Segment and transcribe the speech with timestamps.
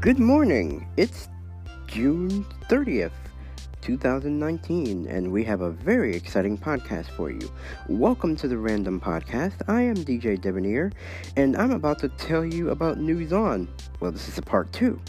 [0.00, 0.86] Good morning.
[0.96, 1.28] It's
[1.88, 3.10] June 30th,
[3.80, 7.50] 2019, and we have a very exciting podcast for you.
[7.88, 9.60] Welcome to the Random Podcast.
[9.66, 10.92] I am DJ Debonair,
[11.36, 13.68] and I'm about to tell you about News On.
[13.98, 15.00] Well, this is a part two,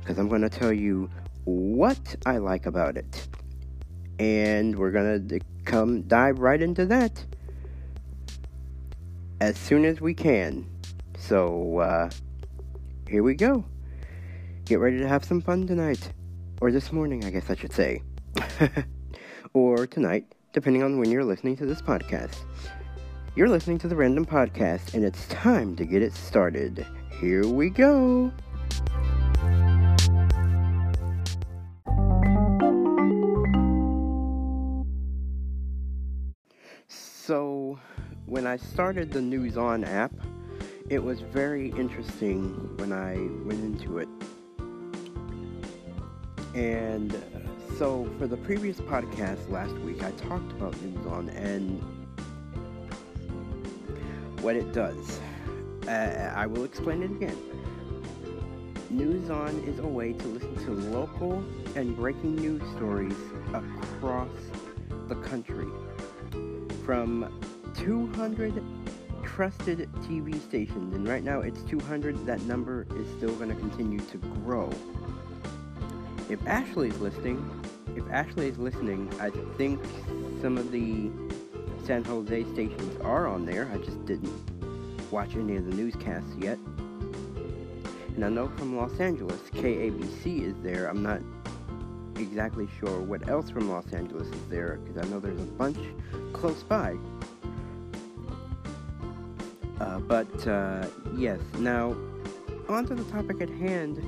[0.00, 1.08] because I'm going to tell you
[1.44, 3.28] what I like about it.
[4.18, 7.24] And we're going to come dive right into that
[9.40, 10.68] as soon as we can.
[11.16, 12.10] So, uh,
[13.08, 13.64] here we go.
[14.70, 16.12] Get ready to have some fun tonight.
[16.60, 18.02] Or this morning, I guess I should say.
[19.52, 22.36] or tonight, depending on when you're listening to this podcast.
[23.34, 26.86] You're listening to the Random Podcast, and it's time to get it started.
[27.20, 28.30] Here we go.
[36.86, 37.76] So,
[38.26, 40.12] when I started the News On app,
[40.88, 44.08] it was very interesting when I went into it
[46.54, 47.16] and
[47.78, 51.80] so, for the previous podcast last week, I talked about News On and
[54.42, 55.20] what it does.
[55.86, 57.38] Uh, I will explain it again.
[58.90, 61.44] News On is a way to listen to local
[61.76, 63.16] and breaking news stories
[63.54, 64.28] across
[65.08, 65.68] the country.
[66.84, 67.32] From
[67.76, 68.62] 200
[69.22, 74.00] trusted TV stations, and right now it's 200, that number is still going to continue
[74.00, 74.70] to grow
[76.30, 77.44] if Ashley is listening,
[77.96, 79.82] if Ashley is listening, I think
[80.40, 81.10] some of the
[81.84, 83.68] San Jose stations are on there.
[83.72, 84.32] I just didn't
[85.10, 86.56] watch any of the newscasts yet.
[88.14, 90.86] And I know from Los Angeles, KABC is there.
[90.86, 91.20] I'm not
[92.16, 95.78] exactly sure what else from Los Angeles is there because I know there's a bunch
[96.32, 96.96] close by.
[99.80, 100.86] Uh, but uh,
[101.16, 101.96] yes, now
[102.68, 103.98] on to the topic at hand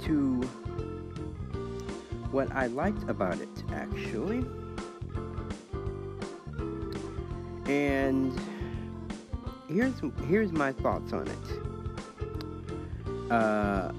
[0.00, 0.40] to
[2.30, 4.44] what I liked about it, actually.
[7.66, 8.38] And
[9.68, 9.94] here's
[10.26, 11.38] here's my thoughts on it.
[13.30, 13.92] Uh,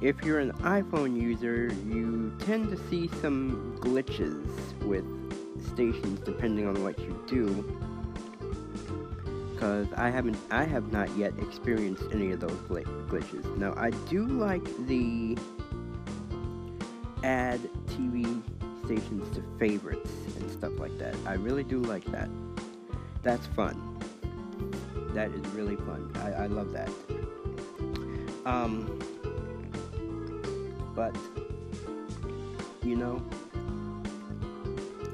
[0.00, 4.46] if you're an iPhone user, you tend to see some glitches
[4.82, 5.04] with
[5.72, 7.91] stations depending on what you do
[9.62, 13.56] because I haven't, I have not yet experienced any of those glitches.
[13.56, 15.38] Now, I do like the
[17.22, 18.42] add TV
[18.84, 21.14] stations to favorites and stuff like that.
[21.26, 22.28] I really do like that.
[23.22, 24.00] That's fun.
[25.14, 26.10] That is really fun.
[26.16, 26.90] I, I love that.
[28.44, 28.98] Um,
[30.92, 31.16] but
[32.82, 33.24] you know,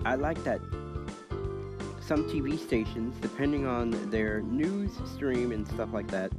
[0.07, 0.63] I like that
[2.09, 6.33] some TV stations, depending on their news stream and stuff like that,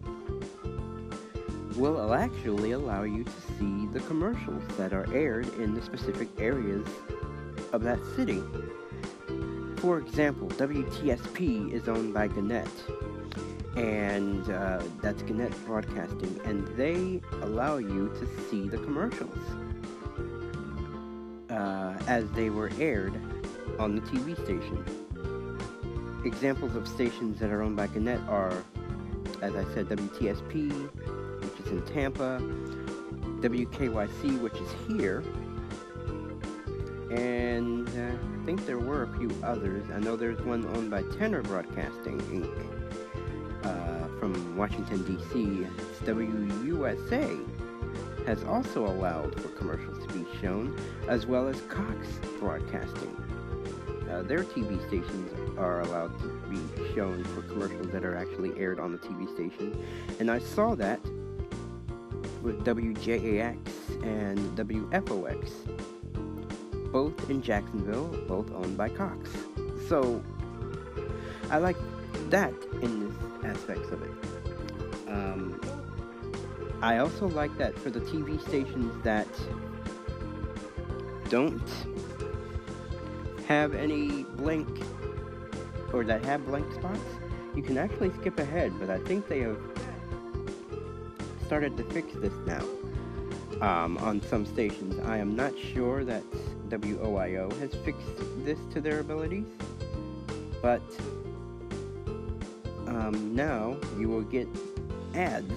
[1.76, 6.88] will actually allow you to see the commercials that are aired in the specific areas
[7.72, 8.42] of that city.
[9.78, 12.68] For example, WTSP is owned by Gannett,
[13.78, 19.38] and uh, that's Gannett Broadcasting, and they allow you to see the commercials
[21.52, 23.14] uh, as they were aired
[23.78, 24.84] on the TV station
[26.26, 28.64] examples of stations that are owned by Gannett are,
[29.42, 30.72] as I said, WTSP,
[31.42, 32.42] which is in Tampa,
[33.42, 35.24] WKYC, which is here,
[37.12, 39.86] and uh, I think there were a few others.
[39.94, 42.66] I know there's one owned by Tegna Broadcasting Inc.
[43.64, 45.68] Uh, from Washington, D.C.
[45.68, 47.46] It's WUSA
[48.26, 50.78] has also allowed for commercials to be shown,
[51.08, 52.08] as well as Cox
[52.40, 53.16] Broadcasting.
[54.10, 58.80] Uh, their TV stations are allowed to be shown for commercials that are actually aired
[58.80, 59.86] on the TV station.
[60.20, 61.00] And I saw that
[62.42, 63.58] with WJAX
[64.04, 65.52] and WFOX,
[66.92, 69.30] both in Jacksonville, both owned by Cox.
[69.88, 70.24] So
[71.52, 71.78] I like
[72.30, 74.12] that in this aspects of it.
[75.08, 75.60] Um,
[76.82, 79.28] I also like that for the TV stations that
[81.30, 81.62] don't
[83.48, 84.68] have any blank
[85.94, 87.00] or that have blank spots,
[87.56, 89.60] you can actually skip ahead, but I think they have
[91.46, 92.64] started to fix this now
[93.62, 95.00] um, on some stations.
[95.06, 96.24] I am not sure that
[96.70, 98.06] WOIO has fixed
[98.46, 99.48] this to their abilities,
[100.62, 100.82] but
[102.88, 104.48] um, now you will get
[105.16, 105.54] ads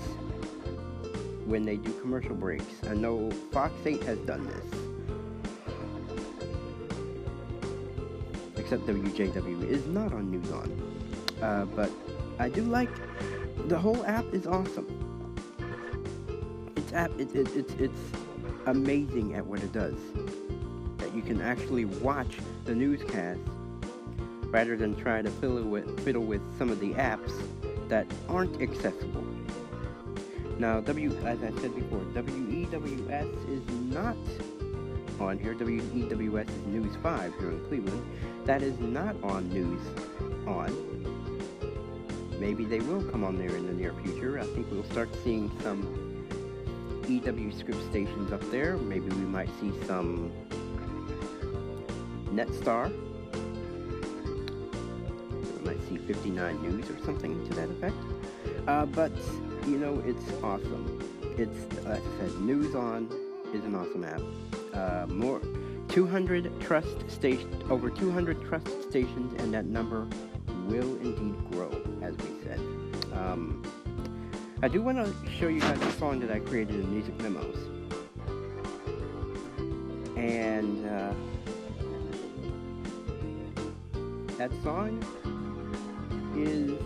[1.44, 2.64] when they do commercial breaks.
[2.88, 4.81] I know Fox 8 has done this.
[8.72, 10.94] Except WJW is not on News On.
[11.42, 11.90] Uh, but
[12.38, 12.88] I do like
[13.68, 14.86] the whole app is awesome.
[16.76, 18.00] it's app it, it, it's it's
[18.66, 19.96] amazing at what it does.
[20.98, 23.40] That you can actually watch the newscast
[24.46, 27.32] rather than try to fiddle with fiddle with some of the apps
[27.88, 29.26] that aren't accessible.
[30.58, 34.16] Now, W, as I said before, WEWS is not
[35.22, 35.54] on here.
[35.54, 38.04] WEWS News 5 here in Cleveland.
[38.44, 39.80] That is not on News
[40.46, 40.92] On.
[42.38, 44.38] Maybe they will come on there in the near future.
[44.38, 46.26] I think we'll start seeing some
[47.08, 47.52] E.W.
[47.52, 48.76] Scripps stations up there.
[48.76, 50.32] Maybe we might see some
[52.26, 52.90] Nexstar.
[55.58, 57.96] We might see 59 News or something to that effect.
[58.66, 59.12] Uh, but,
[59.66, 61.00] you know, it's awesome.
[61.38, 63.08] It's, I said, News On
[63.54, 64.20] is an awesome app.
[64.72, 65.40] Uh, more
[65.88, 70.06] 200 trust station, over 200 trust stations, and that number
[70.66, 71.70] will indeed grow,
[72.00, 72.58] as we said.
[73.12, 73.62] Um,
[74.62, 77.56] I do want to show you guys a song that I created in Music Memos.
[80.16, 81.12] And uh,
[84.38, 85.02] that song
[86.36, 86.78] is,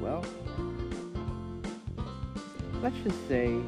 [0.00, 0.24] well,
[2.82, 3.58] let's just say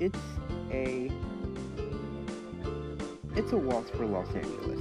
[0.00, 0.18] it's
[0.70, 1.10] a
[3.34, 4.77] it's a waltz for Los Angeles.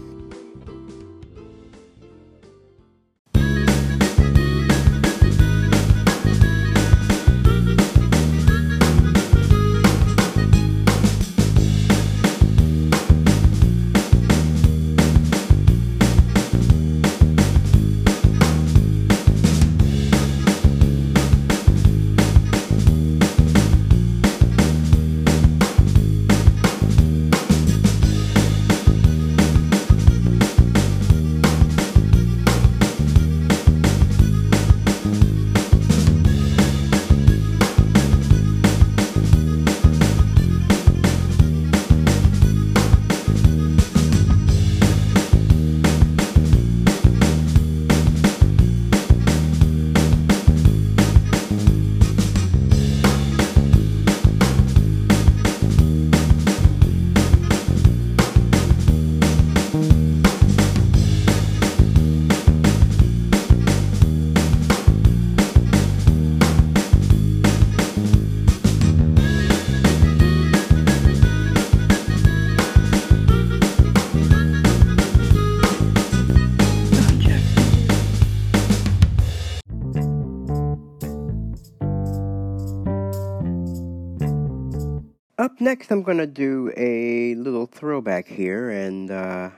[85.57, 89.49] Up next, I'm going to do a little throwback here, and uh,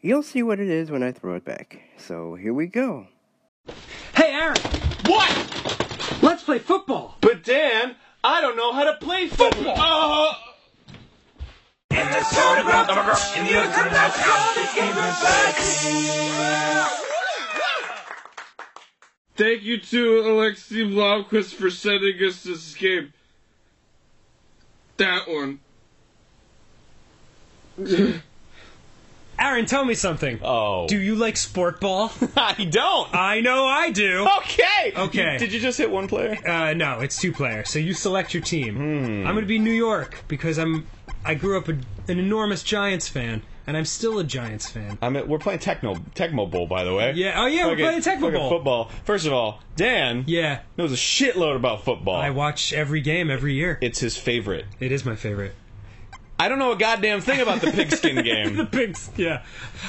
[0.00, 1.80] you'll see what it is when I throw it back.
[1.96, 3.08] So here we go.
[4.14, 4.54] Hey, Aaron,
[5.06, 6.22] What?
[6.22, 7.16] let's play football.
[7.20, 9.74] But Dan, I don't know how to play football.
[9.76, 10.34] Uh,
[11.90, 15.56] In the photograph, in the autograph, how this game goes back.
[19.34, 23.12] thank you to Alexei Blomquist for sending us this game.
[24.98, 25.60] That one.
[29.38, 30.40] Aaron, tell me something.
[30.42, 30.88] Oh.
[30.88, 32.10] Do you like sport ball?
[32.36, 33.14] I don't.
[33.14, 34.26] I know I do.
[34.38, 34.92] Okay.
[34.96, 35.32] Okay.
[35.34, 36.36] You- did you just hit one player?
[36.44, 37.64] Uh, no, it's two player.
[37.64, 38.74] So you select your team.
[38.74, 39.26] Hmm.
[39.26, 40.86] I'm going to be New York because I'm.
[41.24, 44.96] I grew up a, an enormous Giants fan, and I'm still a Giants fan.
[45.02, 47.12] I'm at, we're playing Techno Tecmo Bowl, by the way.
[47.14, 47.40] Yeah.
[47.40, 48.48] Oh yeah, we're playing Tecmo Bowl.
[48.48, 48.90] Football.
[49.04, 50.60] First of all, Dan Yeah.
[50.78, 52.16] knows a shitload about football.
[52.16, 53.78] I watch every game every year.
[53.82, 54.64] it's his favorite.
[54.80, 55.54] It is my favorite.
[56.40, 58.56] I don't know a goddamn thing about the pigskin game.
[58.56, 59.10] The pigs.
[59.16, 59.42] Yeah.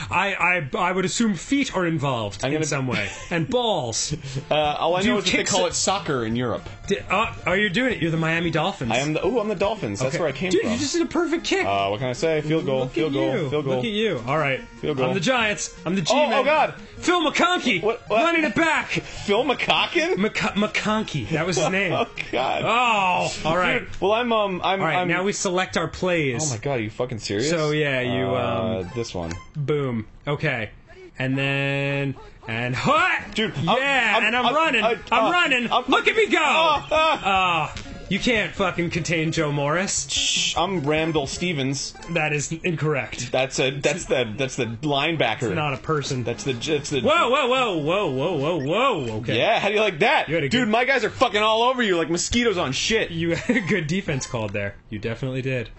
[0.09, 0.33] I
[0.73, 4.15] I I would assume feet are involved I'm in gonna- some way, and balls.
[4.51, 6.67] Uh, all I Do you know is that they kick call it soccer in Europe.
[6.87, 8.01] Di- uh, oh, you're doing it.
[8.01, 8.91] You're the Miami Dolphins.
[8.91, 9.21] I am the.
[9.21, 9.99] Oh, I'm the Dolphins.
[9.99, 10.19] That's Okay.
[10.23, 10.57] where I came from.
[10.57, 10.71] Dude, from.
[10.73, 11.65] you just did a perfect kick.
[11.65, 12.41] Uh, what can I say?
[12.41, 12.79] Field goal.
[12.81, 13.33] Look field at goal.
[13.33, 13.49] you.
[13.49, 13.75] Field goal.
[13.75, 14.23] Look at you.
[14.27, 14.61] All right.
[14.81, 15.07] Field goal.
[15.07, 15.75] I'm the Giants.
[15.85, 16.33] I'm the Oh, G-man.
[16.33, 16.73] oh, God.
[16.97, 17.81] Phil McConkey.
[17.83, 18.23] What- what?
[18.23, 18.87] Running it back.
[18.89, 20.15] Phil McCocken.
[20.15, 21.29] McC- McConkey.
[21.29, 21.93] That was his name.
[21.93, 22.63] Oh God.
[22.65, 23.83] Oh, all right.
[24.01, 24.79] Well, I'm um, I'm.
[24.79, 24.95] All right.
[24.97, 26.38] I'm, Now we select our plays.
[26.41, 27.49] Oh my God, are you fucking serious?
[27.49, 29.31] So, yeah, you, Uh, um, this one.
[29.55, 30.07] Boom.
[30.27, 30.71] Okay.
[31.17, 32.15] And then
[32.47, 33.35] and hut.
[33.35, 34.11] Dude, I'm- Yeah.
[34.15, 34.83] I'm- and I'm, I'm- running.
[34.83, 35.71] I- I'm uh, running.
[35.71, 36.39] I'm- Look at me go.
[36.41, 37.21] Ah, ah.
[37.23, 37.75] Ah.
[38.09, 40.09] You can't fucking contain Joe Morris.
[40.09, 41.93] Shh, I'm Randall Stevens.
[42.15, 43.31] That is incorrect.
[43.31, 45.53] That's a that's the that's the linebacker.
[45.53, 46.23] Not a person.
[46.23, 47.01] That's the that's the.
[47.01, 48.57] Whoa, whoa, whoa, whoa, whoa, whoa,
[49.05, 49.13] whoa.
[49.17, 49.37] Okay.
[49.37, 50.27] Yeah, how do you like that?
[50.27, 52.71] You had a Dude, good- my guys are fucking all over you like mosquitoes on
[52.71, 53.11] shit.
[53.11, 54.73] You had a good defense called there.
[54.89, 55.69] You definitely did.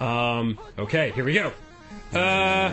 [0.00, 1.52] Um, okay, here we go.
[2.14, 2.70] Uh, Uh,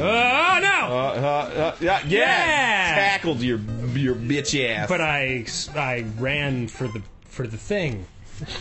[0.00, 0.94] oh no!
[0.94, 2.94] uh, uh, yeah, yeah, Yeah.
[2.94, 3.58] tackled your
[3.94, 4.88] your bitch ass.
[4.88, 8.06] but I I ran for the for the thing.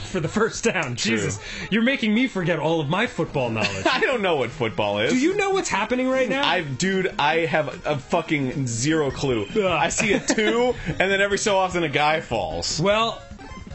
[0.06, 0.96] For the first down.
[0.96, 1.40] Jesus.
[1.70, 3.86] You're making me forget all of my football knowledge.
[3.86, 5.12] I don't know what football is.
[5.14, 6.44] Do you know what's happening right now?
[6.44, 9.46] I, dude, I have a fucking zero clue.
[9.56, 12.80] I see a two, and then every so often a guy falls.
[12.82, 13.22] well,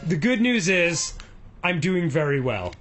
[0.05, 1.13] the good news is
[1.63, 2.73] I'm doing very well.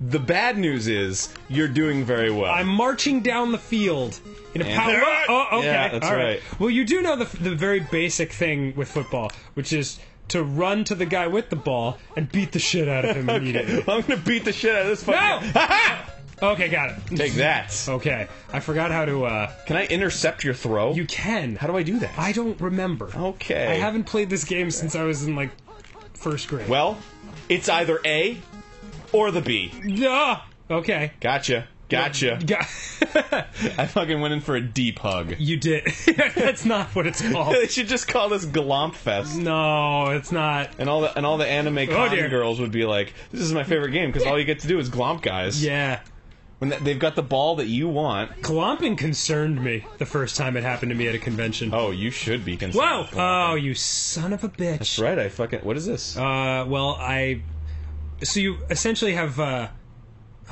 [0.00, 2.50] The bad news is you're doing very well.
[2.52, 4.20] I'm marching down the field
[4.54, 5.00] in a And- power.
[5.28, 5.66] Oh, okay.
[5.66, 6.40] Yeah, that's all right.
[6.58, 9.98] Well, you do know the the very basic thing with football, which is
[10.28, 13.30] to run to the guy with the ball and beat the shit out of him
[13.30, 13.84] immediately.
[13.88, 15.52] I'm gonna beat the shit out of this fucking.
[15.54, 15.98] No!
[16.42, 17.16] Okay, got it.
[17.16, 17.74] Take that.
[17.88, 19.24] Okay, I forgot how to.
[19.24, 20.92] uh Can I intercept your throw?
[20.92, 21.56] You can.
[21.56, 22.10] How do I do that?
[22.18, 23.08] I don't remember.
[23.16, 23.66] Okay.
[23.68, 25.48] I haven't played this game since I was in like
[26.12, 26.68] first grade.
[26.68, 26.98] Well,
[27.48, 28.36] it's either A
[29.12, 29.72] or the B.
[29.84, 30.40] yeah.
[30.70, 31.12] Okay.
[31.20, 31.68] Gotcha.
[31.88, 32.40] Gotcha.
[32.44, 32.66] Got-
[33.78, 35.36] I fucking went in for a deep hug.
[35.38, 35.84] you did.
[36.34, 37.54] That's not what it's called.
[37.60, 39.36] They should just call this Glomp Fest.
[39.38, 40.70] No, it's not.
[40.78, 42.28] And all the and all the anime con Oh, dear.
[42.28, 44.80] girls would be like, "This is my favorite game because all you get to do
[44.80, 46.00] is glomp guys." Yeah.
[46.58, 48.40] When th- they've got the ball that you want.
[48.42, 51.70] Glomping concerned me the first time it happened to me at a convention.
[51.72, 52.82] Oh, you should be concerned.
[52.82, 53.00] Whoa!
[53.02, 53.50] with glomping.
[53.50, 54.78] Oh, you son of a bitch.
[54.78, 55.18] That's right.
[55.20, 55.60] I fucking.
[55.60, 56.16] What is this?
[56.16, 57.42] Uh, well, I.
[58.22, 59.38] So you essentially have.
[59.38, 59.68] uh...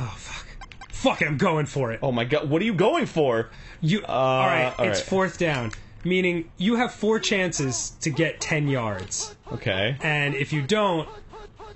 [0.00, 0.47] Oh fuck!
[0.90, 1.28] Fuck it!
[1.28, 2.00] I'm going for it.
[2.02, 2.49] oh my god!
[2.50, 3.50] What are you going for?
[3.80, 4.04] You.
[4.06, 4.73] all right.
[4.78, 5.09] all it's right.
[5.09, 5.73] fourth down,
[6.04, 9.97] meaning you have four chances to get ten yards, Okay.
[10.02, 11.09] and if you don't,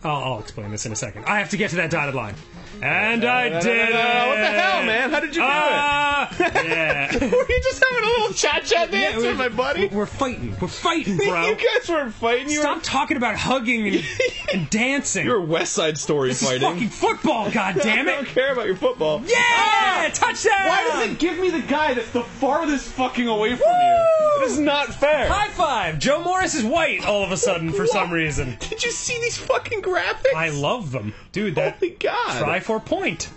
[0.02, 1.24] I'll, I'll explain this in a second.
[1.26, 2.34] I have to get to that dotted line,
[2.82, 5.10] and I did no, What the hell, man?
[5.10, 7.14] How did you do Ah, yeah.
[7.14, 7.20] it?
[7.32, 9.88] Were you just having a little cha cha dance we're- with my buddy?
[9.88, 10.54] We're fighting.
[10.60, 11.48] We're fighting, bro.
[11.48, 12.50] you guys weren't fighting.
[12.50, 14.04] You Stop talking about hugging and,
[14.52, 15.26] and dancing.
[15.26, 16.62] You're West Side Story this is fighting.
[16.68, 19.22] fucking football, I don't care about your football.
[19.26, 20.10] Yeah!
[20.12, 20.52] Touchdown!
[20.68, 24.06] Why does it give me the guy that's the farthest fucking away from you?
[24.40, 25.28] This is not fair.
[25.28, 25.98] High five!
[25.98, 28.56] Joe Morris is white all of a sudden for some reason.
[28.60, 30.34] Did you see these fucking graphics?
[30.34, 31.14] I love them.
[31.32, 32.38] Dude, that Holy God.
[32.38, 33.30] try for point.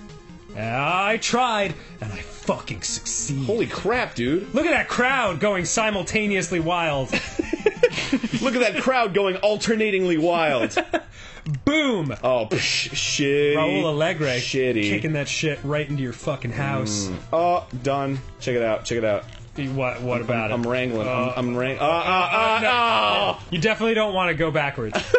[0.58, 3.46] I tried, and I fucking succeed.
[3.46, 4.54] Holy crap, dude.
[4.54, 7.12] Look at that crowd going simultaneously wild.
[8.42, 10.76] Look at that crowd going alternatingly wild.
[11.64, 12.14] Boom!
[12.22, 13.56] Oh, psh, shitty.
[13.56, 14.84] Raul Allegre Shitty.
[14.84, 17.08] kicking that shit right into your fucking house.
[17.08, 17.18] Mm.
[17.32, 18.20] Oh, done.
[18.42, 18.84] Check it out.
[18.84, 19.24] Check it out.
[19.58, 20.02] What?
[20.02, 20.54] What about it?
[20.54, 20.68] I'm it?
[20.70, 21.08] wrangling.
[21.08, 21.78] Uh, I'm, I'm wrang.
[21.80, 22.70] Uh, uh, uh, no.
[22.72, 23.44] oh.
[23.52, 24.98] You definitely don't want to go backwards.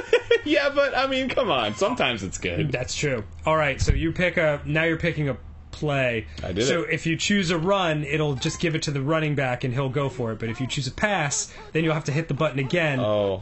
[0.44, 1.76] Yeah, but I mean, come on.
[1.76, 2.72] Sometimes it's good.
[2.72, 3.22] That's true.
[3.46, 4.60] All right, so you pick a.
[4.64, 5.36] Now you're picking a
[5.70, 6.26] play.
[6.42, 6.90] I did So it.
[6.90, 9.88] if you choose a run, it'll just give it to the running back and he'll
[9.88, 10.40] go for it.
[10.40, 12.98] But if you choose a pass, then you'll have to hit the button again.
[12.98, 13.40] Oh.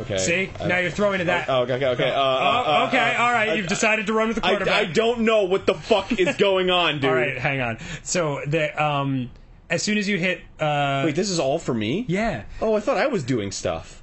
[0.00, 0.18] Okay.
[0.18, 0.50] See?
[0.60, 1.48] I- now you're throwing to that.
[1.48, 2.10] Oh, okay, okay, okay.
[2.10, 3.56] Uh, Oh, uh, uh, okay, uh, all right.
[3.56, 4.74] You've decided to run with the I, quarterback.
[4.88, 7.04] I don't know what the fuck is going on, dude.
[7.10, 7.78] All right, hang on.
[8.02, 9.30] So the um,
[9.70, 12.04] as soon as you hit uh, Wait, this is all for me?
[12.08, 12.42] yeah.
[12.60, 14.02] Oh, I thought I was doing stuff.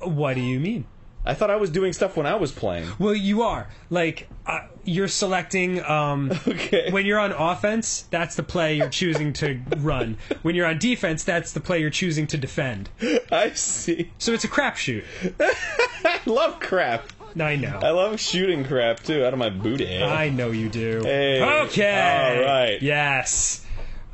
[0.00, 0.84] What do you mean?
[1.26, 2.86] I thought I was doing stuff when I was playing.
[2.98, 5.82] Well, you are like uh, you're selecting.
[5.82, 6.90] Um, Okay.
[6.90, 10.18] When you're on offense, that's the play you're choosing to run.
[10.42, 12.90] When you're on defense, that's the play you're choosing to defend.
[13.32, 14.10] I see.
[14.18, 15.04] So it's a crapshoot.
[16.04, 17.06] I love crap.
[17.40, 17.80] I know.
[17.82, 20.02] I love shooting crap too out of my booty.
[20.02, 21.00] I know you do.
[21.04, 22.36] Hey, Okay.
[22.38, 22.82] all right.
[22.82, 23.63] Yes.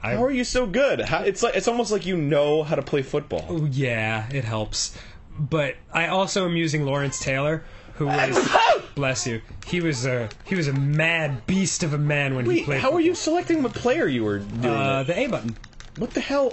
[0.02, 1.00] How are you so good?
[1.00, 3.69] How, it's like it's almost like you know how to play football.
[3.71, 4.97] Yeah, it helps.
[5.38, 7.64] But I also am using Lawrence Taylor,
[7.95, 8.49] who was
[8.95, 9.42] bless you.
[9.66, 12.80] He was a he was a mad beast of a man when he Wait, played.
[12.80, 14.64] how are you selecting what player you were doing?
[14.75, 15.07] Uh, it?
[15.09, 15.57] the A button.
[15.97, 16.52] What the hell?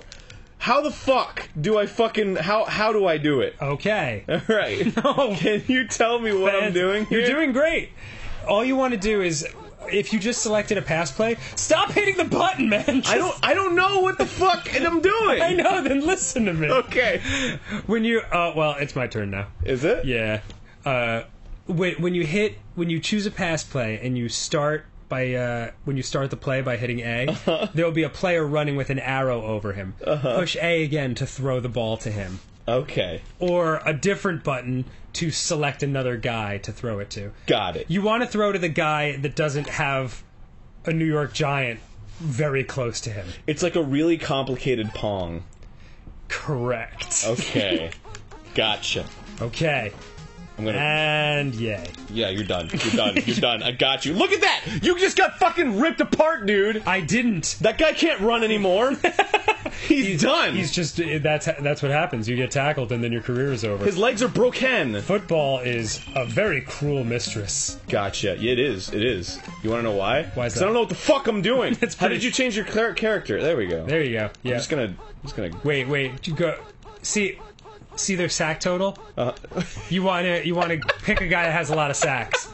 [0.59, 3.55] How the fuck do I fucking how how do I do it?
[3.61, 4.25] Okay.
[4.29, 4.93] All right.
[5.03, 5.35] No.
[5.37, 7.19] Can you tell me what I'm doing here?
[7.19, 7.91] You're doing great.
[8.47, 9.45] All you want to do is,
[9.91, 13.03] if you just selected a pass play, stop hitting the button, man.
[13.05, 15.41] I don't I don't know what the fuck I'm doing.
[15.41, 15.81] I know.
[15.83, 16.69] Then listen to me.
[16.69, 17.21] Okay.
[17.85, 19.47] When you, uh, well, it's my turn now.
[19.63, 20.05] Is it?
[20.05, 20.41] Yeah.
[20.85, 21.23] Uh,
[21.65, 25.71] when when you hit when you choose a pass play and you start by uh,
[25.85, 27.67] when you start the play by hitting A, Uh-huh.
[27.73, 29.95] there will be a player running with an arrow over him.
[30.05, 30.37] Uh-huh.
[30.39, 33.21] Push A again to throw the ball to him, Okay.
[33.39, 34.83] or a different button
[35.17, 37.31] to select another guy to throw it to.
[37.47, 37.87] Got it.
[37.89, 40.23] You want to throw to the guy that doesn't have
[40.85, 41.79] a New York Giant
[42.19, 43.25] very close to him.
[43.47, 45.43] It's like a really complicated pong.
[46.27, 47.23] Correct.
[47.25, 47.89] Okay.
[48.53, 49.05] gotcha.
[49.41, 49.91] Okay.
[50.57, 50.77] I'm gonna.
[50.77, 51.87] And yay.
[52.09, 52.69] yeah, you're done.
[52.71, 53.15] You're done.
[53.25, 53.61] You're done.
[53.63, 54.13] I got you.
[54.13, 54.79] Look at that!
[54.81, 56.83] You just got fucking ripped apart, dude.
[56.87, 57.57] I didn't.
[57.61, 58.95] That guy can't run anymore.
[59.87, 60.55] He's done.
[60.55, 62.27] He's just that's that's what happens.
[62.27, 63.85] You get tackled and then your career is over.
[63.85, 64.99] His legs are broken.
[65.01, 67.79] Football is a very cruel mistress.
[67.87, 68.35] Gotcha.
[68.39, 68.91] Yeah, it is.
[68.91, 69.39] It is.
[69.63, 70.23] You want to know why?
[70.33, 70.65] Why is 'Cause that?
[70.65, 71.77] I don't know what the fuck I'm doing.
[71.87, 73.39] It's How did you change your character?
[73.41, 73.85] There we go.
[73.85, 74.29] There you go.
[74.41, 74.53] Yeah.
[74.53, 74.83] I'm just gonna.
[74.85, 75.51] I'm just gonna.
[75.63, 76.27] Wait, wait.
[76.27, 76.57] You go.
[77.03, 77.37] See,
[77.99, 78.97] see their sack total.
[79.17, 79.31] Uh,
[79.89, 82.47] You want to you want to pick a guy that has a lot of sacks,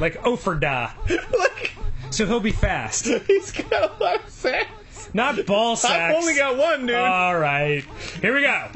[0.00, 0.92] like Oferda.
[1.38, 1.72] like,
[2.10, 5.10] So he'll be fast, he's got a lot of sacks.
[5.14, 5.92] not ball sacks.
[5.94, 6.96] I've only got one, dude.
[6.96, 7.84] All right,
[8.20, 8.70] here we go.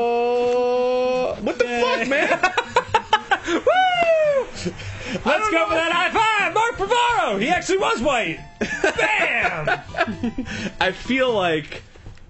[0.00, 1.36] Oh.
[1.40, 2.40] what the fuck, man?
[3.48, 4.46] Woo!
[5.24, 7.40] Let's go for that high five, Mark Bavaro.
[7.40, 8.38] He actually was white.
[8.60, 9.80] Bam!
[10.80, 11.82] I feel like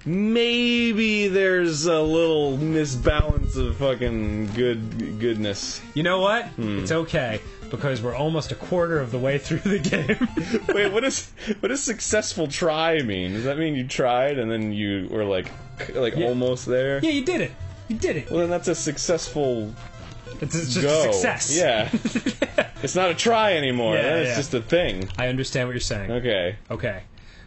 [0.05, 5.81] maybe there's a little misbalance of fucking good goodness.
[5.95, 6.47] You know what?
[6.47, 6.81] Hmm.
[6.81, 7.41] It's okay
[7.71, 10.65] because we're almost a quarter of the way through the game.
[10.75, 11.31] Wait, what is
[11.61, 13.33] what does successful try mean?
[13.33, 15.51] Does that mean you tried and then you were like
[15.95, 17.01] like almost there?
[17.03, 17.53] yeah, you did it.
[17.89, 18.31] You did it.
[18.31, 19.75] Well, then that's a successful
[20.41, 21.11] It's, it's just go.
[21.11, 21.57] a success.
[21.57, 21.89] Yeah.
[22.83, 23.97] it's not a try anymore.
[23.97, 24.37] Yeah, then it's yeah.
[24.37, 25.09] just a thing.
[25.19, 26.11] I understand what you're saying.
[26.11, 26.57] Okay.
[26.71, 27.03] Okay.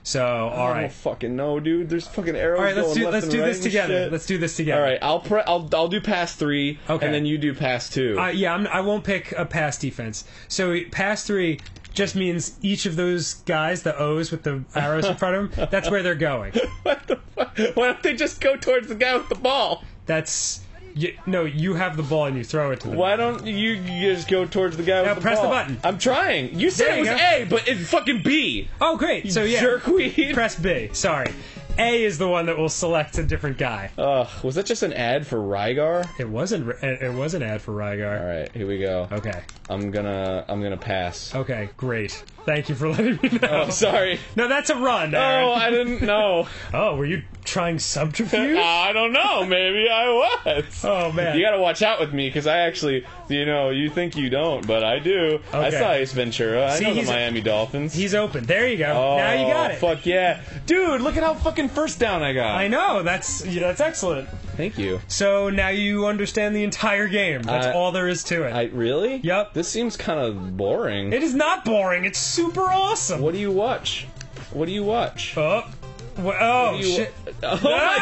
[0.06, 1.90] So, all I don't fucking no, dude.
[1.90, 3.94] There's fucking arrows All right, let's do let's do right this together.
[4.04, 4.12] shit.
[4.12, 4.82] Let's do this together.
[4.82, 7.06] All right, I'll pre- I'll I'll do pass three, Okay.
[7.06, 8.20] and then you do pass two.
[8.20, 10.26] Uh, yeah, I'm, I won't pick a pass defense.
[10.50, 11.62] So pass three
[11.94, 15.68] just means each of those guys, the O's with the arrows in front of them,
[15.72, 16.52] that's where they're going.
[16.84, 17.58] what the fuck?
[17.76, 19.84] Why don't they just go towards the guy with the ball?
[20.06, 20.60] That's
[20.96, 22.98] you, no, you have the ball and you throw it to them.
[22.98, 25.80] Why don't you, you just go towards the guy Now with the press the button.
[25.84, 26.60] I'm trying.
[26.60, 27.16] You said it was go.
[27.16, 28.70] A, but it's fucking B.
[28.80, 29.32] Oh, great.
[29.32, 30.34] So yeah, jerkweed.
[30.34, 30.90] press B.
[30.94, 31.32] Sorry,
[31.78, 33.90] A is the one that will select a different guy.
[33.98, 36.08] Ugh, was that just an ad for Rygar?
[36.20, 36.70] It wasn't.
[36.84, 38.20] It it was an ad for Rygar.
[38.20, 39.08] All right, here we go.
[39.12, 39.42] Okay.
[39.70, 41.34] I'm gonna I'm gonna pass.
[41.34, 41.70] Okay.
[41.78, 42.24] Great.
[42.46, 43.64] Thank you for letting me oh, know.
[43.68, 44.20] Oh, sorry.
[44.36, 45.16] No, that's a run.
[45.16, 45.46] Oh, Aaron.
[45.46, 46.48] Oh, I didn't know.
[46.74, 48.58] Oh, were you trying subterfuge?
[48.62, 49.46] I don't know.
[49.46, 50.82] Maybe I was.
[50.84, 51.38] oh man.
[51.38, 54.66] You gotta watch out with me because I actually, you know, you think you don't,
[54.66, 55.40] but I do.
[55.52, 56.68] I saw Ace Ventura.
[56.72, 57.94] I See, know the Miami Dolphins.
[57.94, 58.46] He's open.
[58.46, 58.92] There you go.
[58.92, 59.78] oh, now you got it.
[59.80, 61.02] Fuck yeah, dude!
[61.02, 62.56] Look at how fucking first down I got.
[62.58, 63.04] I know.
[63.04, 64.30] That's yeah, that's excellent.
[64.56, 65.02] Thank you.
[65.08, 67.42] So now you understand the entire game.
[67.42, 68.52] That's Uh, all there is to it.
[68.54, 69.16] I really?
[69.18, 69.54] Yep.
[69.56, 71.12] This seems kind of boring.
[71.12, 72.06] it is not boring.
[72.06, 73.20] It's super awesome.
[73.22, 74.06] what do you watch?
[74.52, 75.34] What do you watch?
[75.36, 75.83] Oh, Wha-
[76.18, 77.14] oh You- shit!
[77.44, 77.64] Oh Ah!
[77.64, 77.98] my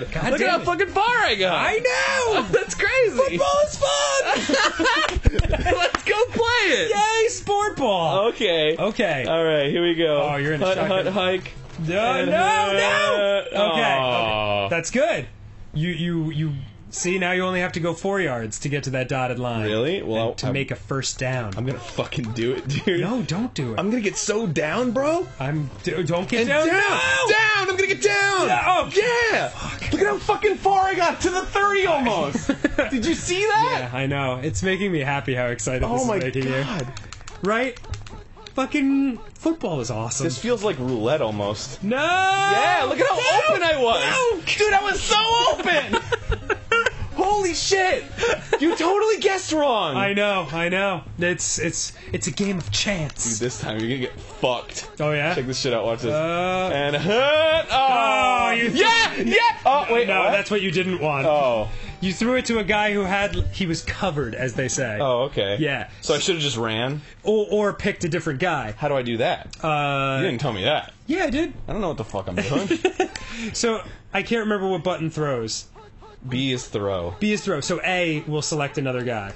[0.00, 0.08] god!
[0.12, 0.64] God Look damn at how it.
[0.64, 1.54] fucking far I got.
[1.54, 2.42] I know.
[2.50, 3.16] That's crazy.
[3.16, 5.72] Football is fun.
[5.76, 6.90] Let's go play it.
[6.94, 8.28] Yay, sport ball.
[8.28, 8.76] Okay.
[8.78, 9.24] Okay.
[9.26, 10.22] All right, here we go.
[10.22, 11.06] Oh, you're in a hut, shotgun.
[11.06, 11.52] hut, hike.
[11.86, 12.30] no, no,
[12.72, 13.44] no.
[13.52, 13.96] Uh, Okay.
[13.98, 14.64] aw.
[14.66, 14.74] okay.
[14.74, 15.26] That's good.
[15.74, 16.52] You you you
[16.92, 19.64] see now you only have to go four yards to get to that dotted line.
[19.64, 20.02] Really?
[20.02, 21.54] Well, And to I'm- make a first down.
[21.56, 23.00] I'm gonna fucking do it, dude.
[23.00, 23.78] no, don't do it.
[23.80, 25.26] I'm gonna get so down, bro.
[25.40, 26.66] I'm d- don't get And down.
[26.66, 27.28] down, No!
[27.32, 27.68] down.
[27.70, 28.46] I'm gonna get down.
[28.48, 29.50] Yeah, oh, yeah.
[29.90, 32.50] Look at how fucking far I got to the 30 almost.
[32.90, 33.88] Did you see that?
[33.92, 34.40] Yeah, I know.
[34.42, 36.80] It's making me happy how excited Oh this is making god.
[36.86, 36.86] you.
[37.48, 37.80] Right?
[38.54, 40.24] Fucking football is awesome.
[40.24, 41.82] This feels like roulette almost.
[41.82, 41.96] no!
[41.96, 43.54] Yeah, look at how No!
[43.54, 44.04] open I was.
[44.04, 44.54] No!
[44.58, 45.16] Dude, I was so
[45.52, 45.98] open.
[47.32, 48.04] Holy shit.
[48.60, 49.96] You totally guessed wrong.
[49.96, 51.02] I know, I know.
[51.18, 53.38] It's it's it's a game of chance.
[53.38, 54.90] This time you're gonna get fucked.
[55.00, 55.34] Oh yeah.
[55.34, 55.84] Check this shit out.
[55.84, 56.12] Watch this.
[56.12, 57.66] Uh, and hut.
[57.70, 59.38] Oh, Oh, you- yeah, yeah.
[59.64, 60.30] Oh wait, no, what?
[60.32, 61.26] that's what you didn't want.
[61.26, 61.68] Oh,
[62.00, 64.98] You threw it to a guy who had he was covered, as they say.
[65.00, 65.56] oh, okay.
[65.58, 65.88] Yeah.
[66.02, 67.00] So I should have just ran.
[67.24, 68.74] Or, or picked a different guy.
[68.76, 69.56] How do I do that?
[69.64, 70.92] Uh, you didn't tell me that.
[71.06, 71.52] yeah, I did.
[71.66, 72.68] I don't know what the fuck I'm doing.
[73.54, 75.64] So I can't remember what button throws.
[76.28, 77.14] B is throw.
[77.20, 77.60] B is throw.
[77.60, 79.32] So A will select another guy.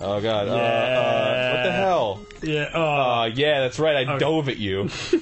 [0.00, 0.48] Oh god.
[0.48, 2.20] Uh, uh, what the hell?
[2.42, 2.70] Yeah.
[2.72, 2.82] Oh.
[2.82, 4.08] Uh, yeah, that's right.
[4.08, 4.82] I dove at you.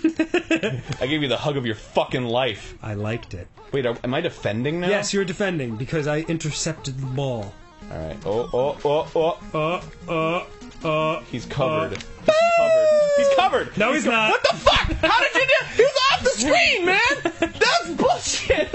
[1.00, 2.76] I gave you the hug of your fucking life.
[2.82, 3.48] I liked it.
[3.72, 4.88] Wait, are, am I defending now?
[4.88, 7.54] Yes, you're defending because I intercepted the ball.
[7.90, 8.16] All right.
[8.26, 8.78] Oh, oh,
[9.14, 9.82] oh, oh.
[10.08, 10.44] Uh,
[10.84, 11.20] uh, uh.
[11.30, 11.92] He's covered.
[11.92, 12.86] He's covered.
[13.16, 13.76] He's covered.
[13.78, 14.30] No, he's co- not.
[14.30, 14.92] What the fuck?
[14.92, 15.66] How did you do?
[15.76, 17.00] He was off the screen, man.
[17.40, 18.74] That's bullshit.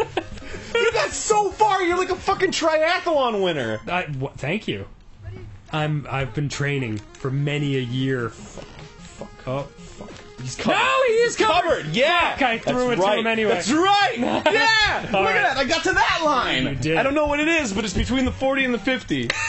[0.73, 1.81] You got so far.
[1.84, 3.79] You're like a fucking triathlon winner.
[3.88, 4.88] I, wh- thank you.
[5.71, 6.05] I'm.
[6.10, 8.29] I've been training for many a year.
[8.29, 9.29] Fuck.
[9.47, 9.62] Oh.
[9.63, 10.12] Fuck.
[10.41, 10.77] He's covered.
[10.77, 11.81] No, he is covered.
[11.84, 11.95] covered.
[11.95, 12.31] Yeah.
[12.31, 13.19] Fuck, I threw That's it to right.
[13.19, 13.51] him anyway.
[13.53, 14.15] That's right.
[14.17, 15.01] Yeah.
[15.03, 15.36] Look right.
[15.36, 15.57] at that.
[15.57, 16.65] I got to that line.
[16.65, 16.97] You did.
[16.97, 19.29] I don't know what it is, but it's between the 40 and the 50.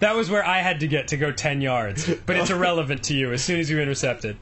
[0.00, 3.14] That was where I had to get to go ten yards, but it's irrelevant to
[3.14, 4.36] you as soon as you intercepted.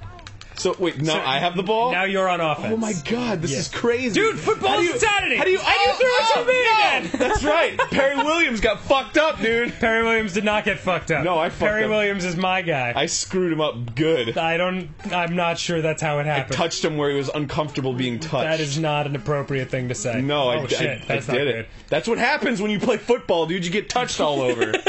[0.61, 1.91] So wait, now So, I have the ball.
[1.93, 2.75] Now you're on offense.
[2.75, 3.59] oh my god, this Yeah.
[3.61, 5.37] is crazy, Dude, Football How do you- insanity!
[5.37, 5.59] How do you?
[5.59, 6.71] And you oh, threw it to oh, me no!
[6.71, 7.11] again!
[7.31, 7.79] That's right.
[7.91, 9.73] Perry Williams got fucked up, dude.
[9.81, 11.25] Perry Williams did not get fucked up.
[11.25, 11.91] No, I fucked Perry up.
[11.91, 12.93] Williams is my guy.
[12.95, 14.37] I screwed him up good.
[14.37, 14.91] I don't.
[15.11, 16.57] I'm not sure that's how it I happened.
[16.57, 18.45] touched him where he was uncomfortable being touched.
[18.45, 20.21] that is not an appropriate thing to say.
[20.21, 21.53] no, I, oh, I- shit, I, that's did not it.
[21.53, 21.67] good.
[21.89, 23.65] That's what happens when you play football, dude.
[23.65, 24.75] You get touched all over.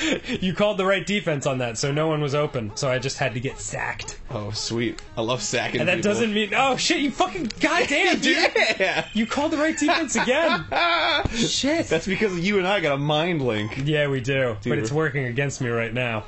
[0.40, 2.72] You called the right defense on that, so no one was open.
[2.76, 4.18] So I just had to get sacked.
[4.30, 5.00] oh, sweet.
[5.16, 5.80] I love sacking.
[5.80, 6.10] And that people.
[6.12, 6.52] doesn't mean.
[6.54, 6.98] Oh shit!
[6.98, 8.36] You fucking goddamn dude!
[8.78, 9.06] Yeah.
[9.14, 10.64] You called the right defense again.
[11.34, 11.86] shit.
[11.88, 13.82] That's because you and I got a mind link.
[13.84, 16.24] yeah, we do, but it's working against me right now.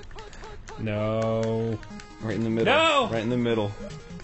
[0.78, 1.78] No.
[2.20, 2.72] Right in the middle.
[2.74, 3.08] No!
[3.10, 3.72] Right in the middle.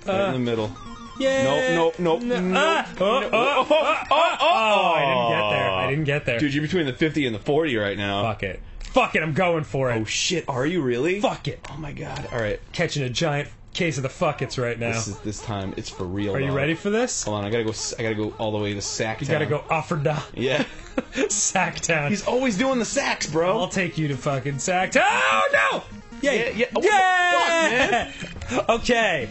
[0.06, 0.70] Right Uh, in the middle.
[1.18, 1.44] Yeah.
[1.74, 2.56] Nope, nope, nope, nope.
[2.56, 5.70] Ah, oh, oh, oh, oh, oh, oh, I didn't get there.
[5.70, 6.38] I didn't get there.
[6.40, 8.22] Dude, you're between the 50 and the 40 right now.
[8.22, 8.60] Fuck it.
[8.94, 9.22] Fuck it.
[9.24, 9.96] I'm going for it.
[9.96, 11.20] Oh shit, are you really?
[11.20, 11.58] Fuck it.
[11.68, 12.28] Oh my god.
[12.32, 12.60] All right.
[12.72, 14.92] Catching a giant case of the fuckets right now.
[14.92, 15.74] This is this time.
[15.76, 16.36] It's for real.
[16.36, 17.24] Are you ready for this?
[17.24, 17.44] Hold on.
[17.44, 17.72] I gotta go.
[17.98, 19.20] I gotta go all the way to sack.
[19.20, 20.22] You gotta go offer down.
[20.34, 20.64] Yeah.
[21.14, 22.10] Sacktown.
[22.10, 23.58] He's always doing the sacks, bro.
[23.58, 25.02] I'll take you to fucking Sacktown.
[25.04, 25.82] Oh no!
[26.22, 26.66] Yeah, yeah.
[26.76, 28.64] Oh, the Yeah!
[28.76, 29.28] okay.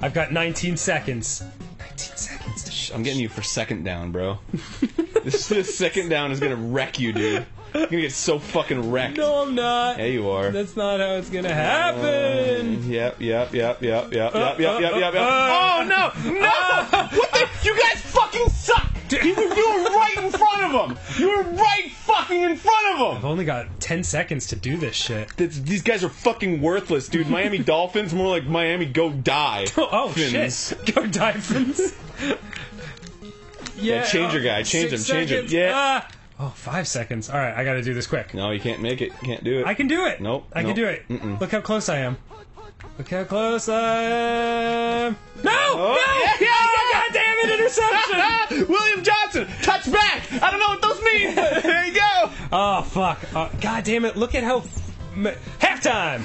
[0.00, 1.44] I've got 19 seconds.
[1.78, 4.38] 19 seconds to I'm getting you for second down, bro.
[5.22, 7.46] this, this second down is gonna wreck you, dude.
[7.74, 9.16] You're gonna get so fucking wrecked.
[9.16, 9.98] No, I'm not.
[9.98, 10.50] Yeah, you are.
[10.50, 12.90] That's not how it's gonna happen.
[12.90, 15.22] Yep, yep, yep, yep, yep, Uh, yep, yep, yep, yep, yep.
[15.22, 17.08] uh, Oh no, no!
[17.18, 17.48] What the?
[17.64, 18.88] You guys fucking suck!
[19.10, 20.98] You were, you were right in front of him.
[21.18, 24.96] You were right fucking in front of I've only got 10 seconds to do this
[24.96, 25.28] shit.
[25.36, 27.28] This, these guys are fucking worthless, dude.
[27.28, 29.66] Miami Dolphins more like Miami Go Die.
[29.76, 30.68] Oh Fins.
[30.68, 30.94] shit!
[30.94, 31.92] Go Dolphins.
[33.76, 34.62] yeah, change your guy.
[34.62, 35.36] Change six him, change him.
[35.48, 35.52] seconds.
[35.52, 35.72] Yeah.
[35.74, 36.08] Ah.
[36.40, 37.30] Oh, five seconds.
[37.30, 38.34] All right, I got to do this quick.
[38.34, 39.12] No, you can't make it.
[39.20, 39.66] You can't do it.
[39.66, 40.20] I can do it.
[40.20, 41.06] Nope, I can do it.
[41.08, 41.38] Mm-mm.
[41.40, 42.16] Look how close I am.
[42.98, 45.16] Look how close I am.
[45.42, 45.50] No!
[45.76, 45.96] no!
[46.20, 47.00] yeah, yeah, Oh, yeah.
[47.00, 47.58] God damn it!
[47.60, 48.68] Interception!
[48.68, 50.42] William Judson, touchback.
[50.42, 51.34] I don't know what those mean.
[51.34, 52.30] but there you go.
[52.52, 53.18] oh fuck!
[53.34, 54.16] Uh, God damn it!
[54.16, 54.62] Look at how.
[55.14, 56.22] Halftime.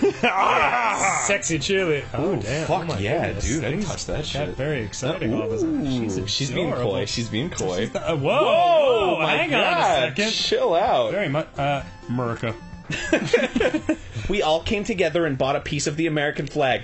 [1.25, 2.03] Sexy chili.
[2.13, 2.67] Oh damn!
[2.67, 3.47] fuck oh, yeah, goodness.
[3.47, 4.49] dude, I didn't touch that shit.
[4.49, 5.85] very exciting all of a sudden.
[5.85, 7.05] She's, Ooh, she's being coy.
[7.05, 7.89] She's being coy.
[7.93, 8.43] Uh, whoa!
[8.43, 9.73] Whoa, whoa, hang God.
[9.73, 10.31] on a second.
[10.31, 11.11] Chill out.
[11.11, 11.47] Very much.
[11.57, 12.55] Uh, America.
[14.29, 16.83] We all came together and bought a piece of the American flag.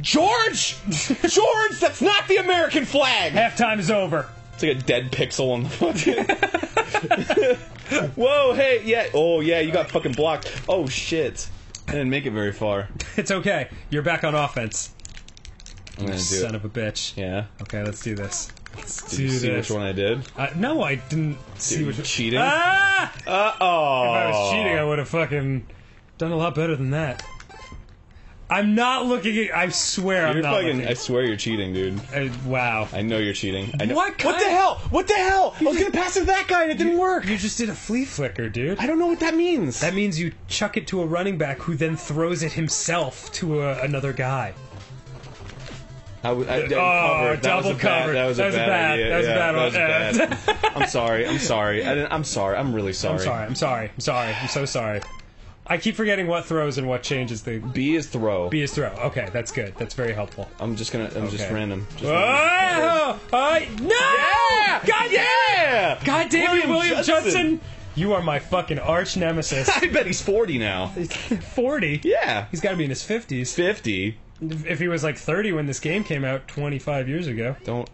[0.00, 0.76] George!
[0.88, 3.32] George, that's not the American flag!
[3.32, 4.28] Halftime is over.
[4.54, 7.56] It's like a dead pixel on the fucking.
[8.16, 9.08] Whoa, hey, yeah.
[9.14, 10.52] Oh, yeah, you got fucking blocked.
[10.68, 11.48] Oh, shit.
[11.88, 12.88] I didn't make it very far.
[13.16, 13.68] It's okay.
[13.90, 14.94] You're back on offense.
[15.98, 16.56] I'm gonna do Son it.
[16.56, 17.14] of a bitch.
[17.16, 17.44] Yeah.
[17.60, 18.50] Okay, let's do this.
[18.74, 19.68] Let's Did do you see this.
[19.68, 20.26] which one I did?
[20.36, 22.38] Uh, no, I didn't see Dude, which cheating?
[22.42, 23.12] Ah!
[23.26, 24.04] Uh oh.
[24.04, 25.66] If I was cheating, I would have fucking
[26.16, 27.22] done a lot better than that.
[28.52, 29.56] I'm not looking at.
[29.56, 30.76] I swear I'm You're not fucking.
[30.78, 30.86] looking.
[30.88, 32.00] I swear you're cheating, dude.
[32.14, 32.86] Uh, wow.
[32.92, 33.72] I know you're cheating.
[33.80, 33.94] I know.
[33.94, 34.74] What What kind- the hell?
[34.90, 35.54] What the hell?
[35.58, 37.24] I was gonna pass it to that guy and it didn't work.
[37.26, 38.78] You just did a flea flicker, dude.
[38.78, 39.80] I don't know what that means.
[39.80, 43.62] That means you chuck it to a running back who then throws it himself to
[43.62, 44.52] a, another guy.
[46.24, 47.24] I, w- I didn't Oh, cover.
[47.24, 47.80] That was double bad.
[47.80, 48.12] cover.
[48.12, 48.90] That was a bad.
[48.92, 49.08] idea.
[49.08, 49.72] That was a bad one.
[49.72, 50.72] that was bad.
[50.76, 51.26] I'm sorry.
[51.26, 51.84] I'm sorry.
[51.84, 52.56] I didn't, I'm sorry.
[52.58, 53.14] I'm really sorry.
[53.14, 53.46] I'm sorry.
[53.46, 53.90] I'm sorry.
[53.94, 54.34] I'm sorry.
[54.40, 55.00] I'm so sorry.
[55.66, 58.48] I keep forgetting what throws and what changes the B is throw.
[58.48, 58.88] B is throw.
[58.88, 59.74] Okay, that's good.
[59.78, 60.48] That's very helpful.
[60.58, 61.10] I'm just gonna.
[61.14, 61.54] I'm just Okay.
[61.54, 61.86] random.
[61.92, 62.04] Just.
[62.04, 63.88] Oh, I no!
[63.88, 64.84] Yeah!
[64.84, 66.00] God Yeah!
[66.04, 67.24] God damn William it, William Judson.
[67.24, 67.60] Judson!
[67.94, 69.68] You are my fucking arch nemesis.
[69.76, 70.88] I bet he's 40 now.
[71.54, 72.00] Forty.
[72.02, 72.46] Yeah.
[72.50, 73.54] He's got to be in his fifties.
[73.54, 74.18] 50.
[74.40, 77.54] If he was like thirty when this game came out twenty-five years ago.
[77.64, 77.88] Don't.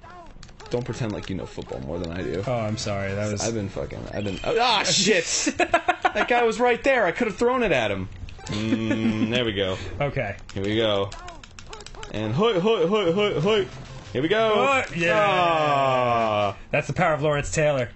[0.70, 2.42] Don't pretend like you know football more than I do.
[2.46, 3.14] Oh, I'm sorry.
[3.14, 3.46] That was.
[3.46, 4.00] I've been fucking.
[4.14, 4.38] I've been.
[4.44, 5.24] Ah, shit!
[6.18, 7.06] that guy was right there.
[7.06, 8.08] I could have thrown it at him.
[8.46, 9.76] Mm, there we go.
[10.00, 10.36] Okay.
[10.54, 11.10] Here we go.
[12.12, 13.66] And hoy, hoy, hoy, hoy, hoy.
[14.12, 14.54] Here we go.
[14.66, 15.18] Hoy, yeah.
[15.28, 16.56] Ah.
[16.70, 17.90] That's the power of Lawrence Taylor,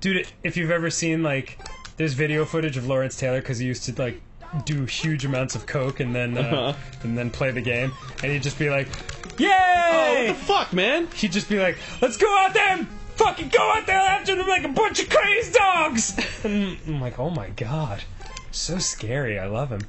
[0.00, 0.26] dude.
[0.42, 1.58] If you've ever seen like,
[1.96, 4.20] there's video footage of Lawrence Taylor because he used to like
[4.64, 6.72] do huge amounts of coke and then uh, Uh-huh.
[7.02, 10.72] and then play the game, and he'd just be like, Oh, "Yay!" what the fuck,
[10.72, 11.06] man?
[11.14, 14.64] he'd just be like, "Let's go out there fucking go out there after them like
[14.64, 18.02] a bunch of crazy dogs." And I'm like, "Oh my god,
[18.50, 19.82] so scary." I love him.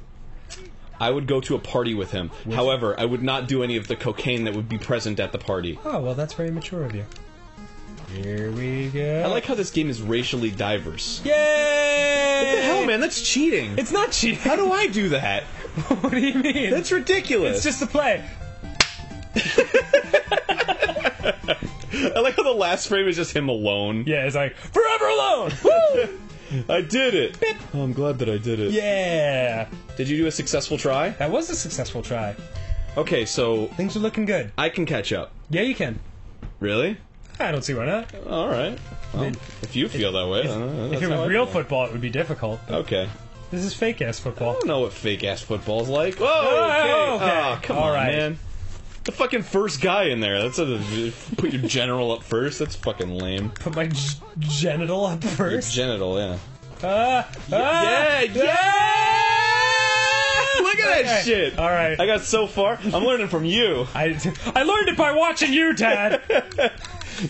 [0.98, 2.30] I would go to a party with him.
[2.50, 5.38] However, I would not do any of the cocaine that would be present at the
[5.38, 5.78] party.
[5.84, 7.04] Oh well, that's very mature of you.
[8.12, 9.22] Here we go.
[9.24, 11.20] I like how this game is racially diverse.
[11.24, 11.32] Yay!
[11.32, 13.00] What the hell, man?
[13.00, 13.78] That's cheating.
[13.78, 14.38] It's not cheating.
[14.38, 15.42] How do I do that?
[16.00, 16.70] what do you mean?
[16.70, 17.56] That's ridiculous.
[17.56, 18.24] It's just a play.
[22.16, 24.04] I like how the last frame is just him alone.
[24.06, 25.52] Yeah, it's like forever alone.
[25.64, 26.18] Woo!
[26.68, 27.38] I did it.
[27.74, 28.70] Oh, I'm glad that I did it.
[28.72, 31.08] yeah, Did you do a successful try?
[31.10, 32.36] that was a successful try.
[32.96, 34.52] Okay, so Things are looking good.
[34.56, 35.32] I can catch up.
[35.50, 35.98] Yeah, you can.
[36.60, 36.96] Really?
[37.40, 38.14] I don't see why not.
[38.26, 38.78] All right.
[39.12, 41.52] Well, mean, if you feel that way, uh, If that's it how was real feel.
[41.52, 42.60] football, it would be difficult.
[42.70, 43.08] Okay.
[43.50, 44.50] This is fake ass football.
[44.50, 44.68] I football.
[44.68, 46.14] don't know what fake ass football's like.
[46.16, 47.24] Whoa, Oh, okay.
[47.24, 47.40] okay.
[47.40, 48.16] Oh, come All on, right.
[48.16, 48.38] man.
[49.06, 50.42] The fucking first guy in there.
[50.42, 52.58] That's a put your general up first.
[52.58, 53.50] That's fucking lame.
[53.50, 55.72] Put my g- genital up Your first.
[55.72, 56.38] genital, yeah.
[56.82, 58.44] Ah, ah, yeah, yeah!
[58.44, 59.22] yeah!
[60.62, 61.58] Look at that shit.
[61.58, 61.98] All right.
[61.98, 62.78] I got so far.
[62.92, 63.86] I'm learning from you.
[63.94, 64.18] I,
[64.54, 66.20] I learned it by watching you, Dad.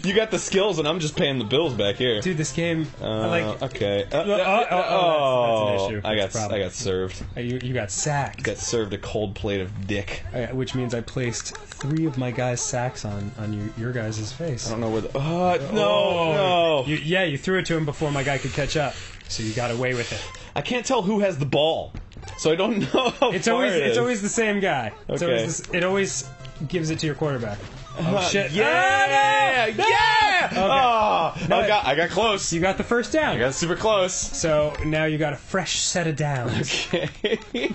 [0.02, 2.20] You got the skills, and I'm just paying the bills back here.
[2.20, 3.62] Dude, this game, I Uh, like.
[3.62, 4.04] okay.
[4.04, 6.00] Uh, oh, oh, oh, that's- that's an issue.
[6.04, 6.52] I got.
[6.52, 7.22] I got served.
[7.36, 8.42] uh, You, you got sacked.
[8.42, 10.22] Got served a cold plate of dick.
[10.34, 14.32] Uh, which means I placed three of my guys' sacks on on you, your guys'
[14.32, 14.66] face.
[14.66, 15.16] I don't know where the.
[15.18, 16.84] Uh, no, Oh, no.
[16.86, 18.94] You, yeah, you threw it to him before my guy could catch up,
[19.28, 20.20] so you got away with it.
[20.54, 21.92] I can't tell who has the ball,
[22.38, 23.12] so I don't know.
[23.32, 24.92] It's always it it's always the same guy.
[25.08, 25.32] It's Okay.
[25.32, 26.28] always this, it always
[26.68, 27.58] gives it to your quarterback.
[27.98, 28.50] Oh Uh, shit!
[28.52, 29.84] Yeah, Ah, no!
[29.88, 30.50] yeah.
[30.52, 32.52] Oh, No, I got I got close.
[32.52, 33.36] You got the first down.
[33.36, 34.14] I got super close.
[34.14, 36.86] So now you got a fresh set of downs.
[36.92, 37.08] Okay.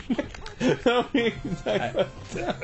[0.64, 1.34] I mean,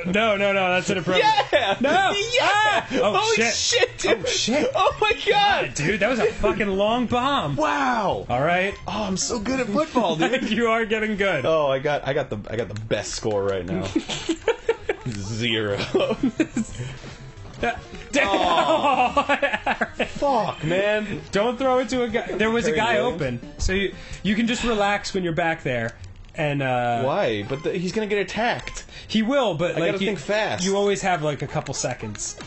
[0.06, 1.26] No, no, no, that's inappropriate.
[1.52, 1.76] yeah.
[1.80, 1.90] No.
[2.32, 2.40] Yeah.
[2.42, 2.86] Ah!
[2.92, 3.98] Oh, Holy shit.
[3.98, 4.18] dude.
[4.22, 4.70] Oh, shit.
[4.74, 5.74] Oh my god.
[5.74, 7.56] Dude, that was a fucking long bomb.
[7.56, 8.24] Wow.
[8.28, 10.48] All right, Oh, I'm so good at football, dude.
[10.48, 11.44] you are getting good.
[11.44, 13.84] Oh, I got I got the I got the best score right now.
[15.08, 15.78] Zero.
[20.08, 21.20] Fuck, man.
[21.32, 22.32] Don't throw it to a guy.
[22.32, 25.96] There was a guy open, so you you can just relax when you're back there,
[26.34, 27.42] and uh, Why?
[27.42, 28.84] But the, he's gonna get attacked.
[29.08, 29.54] he will.
[29.54, 30.64] But like gotta you, think fast.
[30.64, 32.38] You always have like a couple seconds.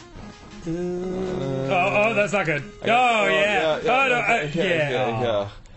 [0.68, 2.64] oh, oh, that's not good.
[2.84, 3.32] Oh, Oh, yeah.
[3.32, 4.90] yeah, Oh no, yeah, uh, yeah, yeah.
[4.90, 5.22] yeah, oh.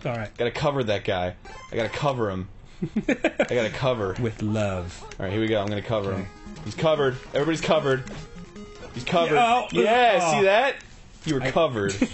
[0.03, 0.11] yeah.
[0.11, 0.37] All right.
[0.37, 1.35] Gotta cover that guy.
[1.71, 2.47] I gotta cover him.
[3.07, 3.13] I
[3.49, 4.15] gotta cover.
[4.21, 5.01] With love.
[5.19, 5.61] All right, here we go.
[5.61, 6.27] I'm gonna cover him.
[6.63, 7.15] He's covered.
[7.33, 8.03] Everybody's covered.
[8.95, 9.37] He's covered.
[9.37, 10.31] Oh, yeah, oh.
[10.39, 10.75] see that?
[11.25, 11.93] You were covered.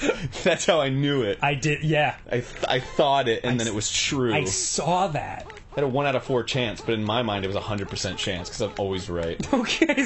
[0.44, 1.38] That's how I knew it.
[1.42, 1.82] I did.
[1.84, 2.16] Yeah.
[2.26, 4.32] I, th- I thought it, and then it was true.
[4.32, 5.46] I saw that.
[5.72, 7.60] I had a one out of four chance, but in my mind it was a
[7.60, 9.36] hundred percent chance because I'm always right.
[9.54, 10.04] Okay.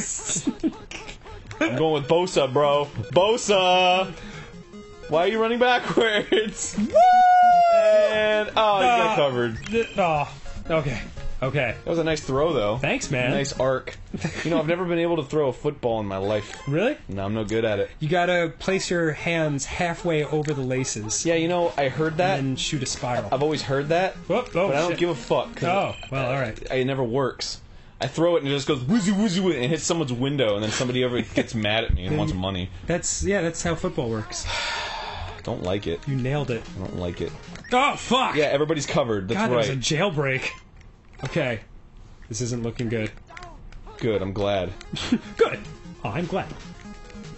[1.60, 2.86] I'm going with Bosa, bro.
[3.12, 4.12] Bosa.
[5.08, 6.74] Why are you running backwards?
[6.76, 9.58] And oh, you got Uh, covered.
[9.96, 10.34] oh.
[10.68, 11.00] Okay.
[11.44, 11.74] Okay.
[11.84, 12.78] That was a nice throw, though.
[12.78, 13.30] Thanks, man.
[13.30, 13.96] Nice arc.
[14.44, 16.56] You know, I've never been able to throw a football in my life.
[16.66, 16.96] Really?
[17.08, 17.90] No, I'm no good at it.
[18.00, 21.26] You gotta place your hands halfway over the laces.
[21.26, 22.38] Yeah, you know, I heard that.
[22.38, 23.28] And shoot a spiral.
[23.32, 24.98] I've always heard that, Whoop, oh, but I don't shit.
[25.00, 25.62] give a fuck.
[25.62, 26.56] Oh, well, all right.
[26.60, 27.60] It, it never works.
[28.00, 30.62] I throw it and it just goes woozy woozy woozy and hits someone's window, and
[30.64, 32.70] then somebody ever gets mad at me and wants money.
[32.86, 33.40] That's yeah.
[33.42, 34.46] That's how football works.
[35.42, 36.00] Don't like it.
[36.08, 36.62] You nailed it.
[36.76, 37.30] I don't like it.
[37.70, 38.34] Oh fuck!
[38.34, 39.28] Yeah, everybody's covered.
[39.28, 40.48] That's God, that was a jailbreak.
[41.24, 41.60] Okay,
[42.28, 43.10] this isn't looking good.
[43.98, 44.22] Good.
[44.22, 44.72] I'm glad.
[45.36, 45.58] Good.
[46.04, 46.48] Oh, I'm glad.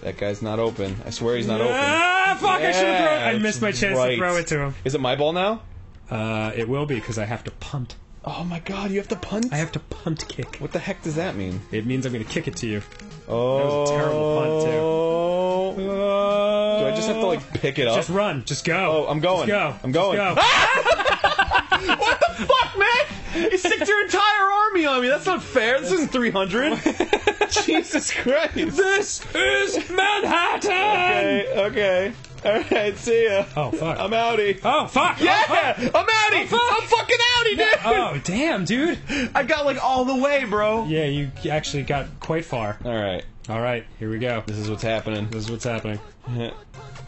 [0.01, 0.97] That guy's not open.
[1.05, 1.75] I swear he's not open.
[1.77, 2.61] Ah, fuck!
[2.61, 3.23] I should have thrown.
[3.23, 4.11] I missed my chance right.
[4.11, 4.75] to throw it to him.
[4.85, 5.63] Is it my ball now?
[6.11, 7.97] Uh, it will be because I have to punt.
[8.25, 9.53] Oh my god, you have to punt?
[9.53, 10.57] I have to punt kick.
[10.57, 11.61] What the heck does that mean?
[11.71, 12.83] It means I'm going to kick it to you.
[13.29, 13.59] Oh.
[13.59, 15.83] That was a terrible punt, too.
[15.83, 17.97] Do Do I just have to like pick it up?
[17.97, 18.45] Just run.
[18.45, 19.07] Just go.
[19.07, 19.47] Oh, I'm going.
[19.47, 19.85] Just go.
[19.85, 20.17] I'm going.
[20.17, 20.43] Just go.
[21.97, 23.16] what the fuck, man?
[23.37, 25.09] You stick your entire army on me.
[25.09, 25.81] That's not fair.
[25.81, 26.79] This isn't 300.
[27.65, 28.55] Jesus Christ.
[28.55, 30.73] this is Manhattan.
[30.73, 32.13] Okay, okay.
[32.45, 33.45] Alright, see ya.
[33.57, 33.99] Oh fuck.
[33.99, 34.61] I'm outie.
[34.63, 35.21] oh fuck.
[35.21, 35.43] Yeah!
[35.49, 35.79] Oh, fuck.
[35.95, 36.45] I'm outie!
[36.45, 36.83] Oh, fuck.
[36.83, 37.81] I'm fucking outie, dude!
[37.85, 38.99] Oh damn, dude.
[39.35, 40.85] I got like all the way, bro.
[40.87, 42.79] Yeah, you actually got quite far.
[42.85, 44.43] Alright, All right, here we go.
[44.47, 45.29] this is what's happening.
[45.31, 45.99] This is what's happening.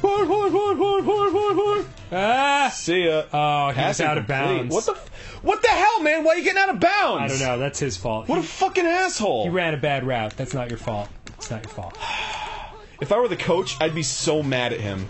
[0.01, 1.87] Horn, horn, horn, horn, horn, horn, horn.
[2.13, 2.71] Ah!
[2.73, 3.25] See ya.
[3.33, 4.59] Oh, he was Pass out of incomplete.
[4.71, 4.75] bounds.
[4.75, 4.93] What the?
[4.93, 5.11] F-
[5.43, 6.23] what the hell, man?
[6.23, 7.23] Why are you getting out of bounds?
[7.25, 7.59] I don't know.
[7.59, 8.29] That's his fault.
[8.29, 9.45] What a fucking asshole!
[9.45, 10.37] he ran a bad route.
[10.37, 11.09] That's not your fault.
[11.37, 11.99] It's not your fault.
[13.01, 15.05] if I were the coach, I'd be so mad at him.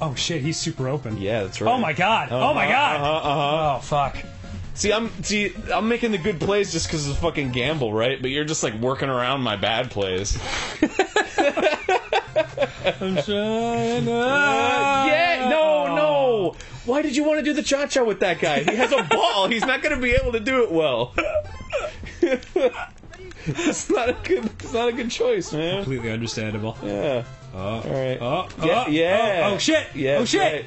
[0.00, 1.18] Oh shit, he's super open.
[1.18, 1.72] Yeah, that's right.
[1.72, 2.28] Oh my god.
[2.30, 3.00] Oh my god.
[3.00, 3.76] Uh-huh, uh-huh.
[3.76, 4.16] Oh fuck.
[4.74, 8.20] See, I'm see, I'm making the good plays just because it's a fucking gamble, right?
[8.22, 10.38] But you're just like working around my bad plays.
[12.58, 14.06] I'm trying.
[14.06, 16.56] yeah, no, no.
[16.84, 18.62] Why did you want to do the cha cha with that guy?
[18.62, 19.48] He has a ball.
[19.48, 21.14] He's not going to be able to do it well.
[23.46, 24.44] it's not a good.
[24.44, 25.82] It's not a good choice, man.
[25.82, 26.76] Completely understandable.
[26.82, 27.24] Yeah.
[27.54, 27.58] Oh.
[27.58, 28.18] All right.
[28.20, 29.42] Oh, Yeah, oh, yeah.
[29.50, 29.86] Oh, oh shit.
[29.94, 30.40] Yeah, oh shit.
[30.40, 30.64] right.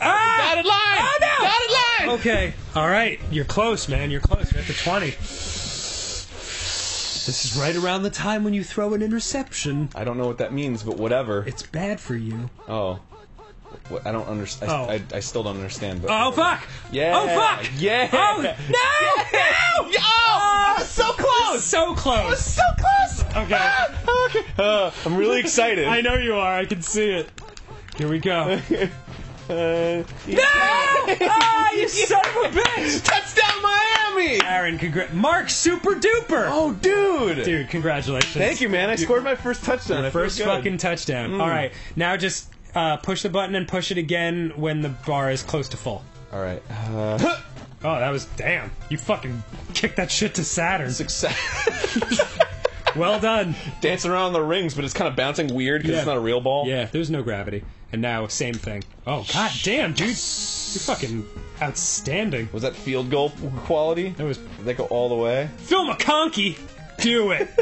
[0.00, 0.54] Ah!
[0.54, 0.78] Dotted line.
[0.78, 1.46] Oh, no!
[1.48, 1.70] Dotted
[2.10, 2.18] line.
[2.20, 2.54] Okay.
[2.74, 3.20] All right.
[3.30, 4.10] You're close, man.
[4.10, 4.50] You're close.
[4.52, 5.14] You're at the 20.
[7.26, 9.88] This is right around the time when you throw an interception.
[9.94, 11.42] I don't know what that means, but whatever.
[11.46, 12.50] It's bad for you.
[12.68, 13.00] Oh.
[13.88, 14.70] What, I don't understand.
[14.70, 14.84] Oh.
[14.84, 16.02] I, I, I still don't understand.
[16.02, 16.62] But Oh fuck!
[16.92, 17.12] Yeah.
[17.16, 17.66] Oh fuck!
[17.76, 18.08] Yeah.
[18.12, 18.54] Oh no!
[18.70, 19.90] No!
[19.90, 21.64] Yeah, oh, I so close.
[21.64, 22.40] So close.
[22.40, 23.20] so close.
[23.36, 23.58] Okay.
[23.58, 24.44] Ah, okay.
[24.58, 25.86] Uh, I'm really excited.
[25.86, 26.58] I know you are.
[26.58, 27.28] I can see it.
[27.96, 28.60] Here we go.
[29.48, 30.42] Uh, No!
[30.42, 33.02] Ah, you son of a bitch!
[33.04, 34.40] touchdown, Miami!
[34.44, 36.48] Aaron, congr- Mark, super duper.
[36.50, 37.44] Oh, dude.
[37.44, 38.32] Dude, congratulations.
[38.34, 38.88] Thank you, man.
[38.90, 39.98] I scored my first touchdown.
[39.98, 40.46] I feel First good.
[40.46, 41.40] fucking touchdown.
[41.40, 45.30] All right, now just uh, push the button and push it again when the bar
[45.30, 46.02] is close to full.
[46.32, 46.62] All right.
[46.70, 47.40] Uh,
[47.86, 48.70] Oh, that was damn.
[48.88, 49.42] You fucking
[49.74, 50.90] kicked that shit to Saturn.
[50.90, 51.36] success.
[52.96, 53.56] Well done.
[53.80, 55.98] Dancing around the rings, but it's kind of bouncing weird because Yeah.
[55.98, 56.68] it's not a real ball.
[56.68, 57.64] Yeah, there's no gravity.
[57.94, 58.82] And now, same thing.
[59.06, 60.08] Oh, god damn, dude.
[60.08, 61.24] You're fucking
[61.62, 62.48] outstanding.
[62.52, 63.30] Was that field goal
[63.66, 64.08] quality?
[64.16, 65.48] That was Did that go all the way?
[65.58, 66.58] Phil McConkey.
[66.98, 67.48] Do it.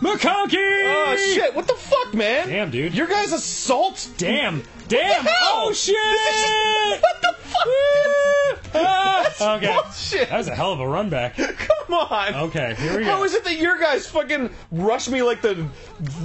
[0.00, 0.56] McConkey!
[0.56, 1.54] Oh shit!
[1.54, 2.48] What the fuck, man?
[2.48, 2.94] Damn, dude.
[2.94, 4.08] Your guys' assault.
[4.16, 4.64] Damn.
[4.92, 5.26] Damn.
[5.28, 7.02] Oh, shit!
[7.02, 7.68] What the fuck?
[8.74, 9.66] Ah, okay.
[9.82, 10.30] Bullshit.
[10.30, 11.36] That was a hell of a run back.
[11.36, 12.34] Come on.
[12.34, 13.10] Okay, here we go.
[13.10, 15.66] How is it that your guys fucking rush me like the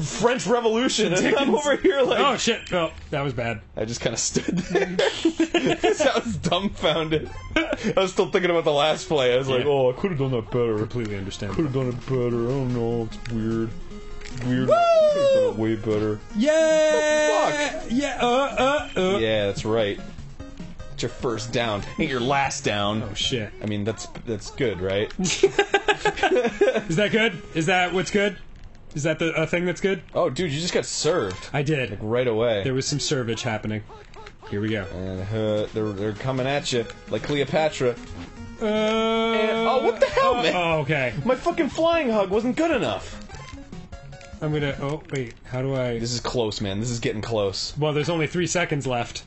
[0.03, 2.71] French Revolution, and I'm over here like Oh, shit.
[2.71, 3.59] Oh, that was bad.
[3.75, 4.87] I just kind of stood there.
[4.99, 7.29] I was dumbfounded.
[7.55, 9.33] I was still thinking about the last play.
[9.33, 9.69] I was like, Yeah.
[9.69, 10.77] oh, I could have done that better.
[10.77, 11.53] Completely understand.
[11.53, 12.45] Could have done it better.
[12.45, 13.09] I don't know.
[13.11, 13.69] It's weird.
[14.45, 14.67] Weird.
[14.67, 16.19] Could have done it way better.
[16.35, 17.83] Yeah!
[17.89, 18.27] Yeah, uh,
[18.95, 19.17] uh, uh.
[19.19, 19.99] Yeah, that's right.
[20.93, 21.83] It's your first down.
[21.99, 23.03] Ain't your last down.
[23.03, 23.51] Oh, shit.
[23.61, 25.11] I mean, that's that's good, right?
[25.19, 27.41] Is that good?
[27.55, 28.37] Is that what's good?
[28.95, 30.01] Is that the a thing that's good?
[30.15, 31.99] oh, dude, you just got served I did.
[32.01, 32.63] right away.
[32.63, 33.83] There was some servage happening.
[34.49, 34.85] Here we go.
[34.93, 37.95] and uh, they're they're coming at you like Cleopatra.
[38.59, 40.55] Uh, oh, what the hell, man?
[40.55, 41.13] Oh, okay.
[41.25, 43.26] My fucking flying hug wasn't good enough.
[44.41, 44.77] I'm gonna.
[44.81, 45.33] Oh, wait.
[45.45, 45.99] How do I.
[45.99, 46.79] This is close, man.
[46.79, 47.73] This is getting close.
[47.77, 49.23] Well, there's only three seconds left,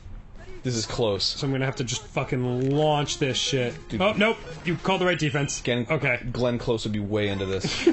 [0.63, 1.23] This is close.
[1.23, 3.73] so I'm gonna have to just fucking launch this shit.
[3.99, 4.37] Oh, nope.
[4.65, 5.61] You called the right defense.
[5.67, 6.19] Okay.
[6.31, 7.87] Glenn Close would be way into this.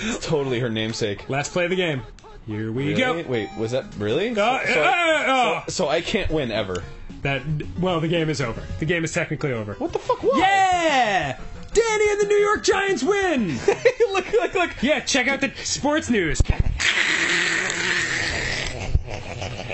[0.00, 1.28] it's totally her namesake.
[1.28, 2.02] Last play of the game.
[2.46, 3.22] Here we Really?
[3.22, 3.28] go.
[3.28, 4.30] Wait, was that really?
[4.30, 4.34] Uh,
[4.66, 6.82] so, so, uh, uh, so I can't win ever.
[7.22, 7.42] that.
[7.80, 8.62] Well, the game is over.
[8.78, 9.74] The game is technically over.
[9.74, 10.22] What the fuck?
[10.22, 10.38] Why?
[10.38, 11.38] Yeah!
[11.76, 13.58] Danny and the New York Giants win!
[14.12, 14.82] look, look, look.
[14.82, 16.40] yeah, check out the sports news.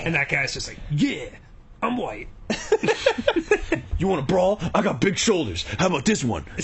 [0.05, 1.29] And that guy's just like, yeah,
[1.81, 2.27] I'm white.
[3.99, 4.59] You want a brawl?
[4.75, 5.63] I got big shoulders.
[5.79, 6.45] How about this one?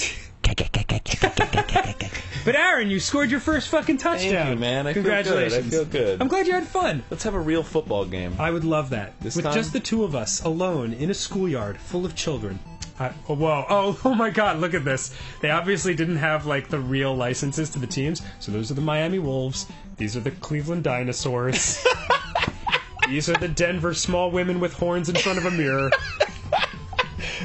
[2.45, 4.31] But Aaron, you scored your first fucking touchdown.
[4.31, 4.87] Thank you, man.
[4.87, 5.69] I Congratulations.
[5.69, 5.91] feel good.
[5.91, 6.21] I feel good.
[6.21, 7.03] I'm glad you had fun.
[7.11, 8.35] Let's have a real football game.
[8.39, 9.19] I would love that.
[9.21, 9.53] This With time?
[9.53, 12.59] just the two of us, alone, in a schoolyard full of children.
[12.99, 13.65] I, oh, whoa.
[13.69, 15.15] Oh, oh my god, look at this.
[15.41, 18.21] They obviously didn't have, like, the real licenses to the teams.
[18.39, 19.65] So those are the Miami Wolves.
[19.97, 21.85] These are the Cleveland Dinosaurs.
[23.07, 25.89] These are the Denver small women with horns in front of a mirror.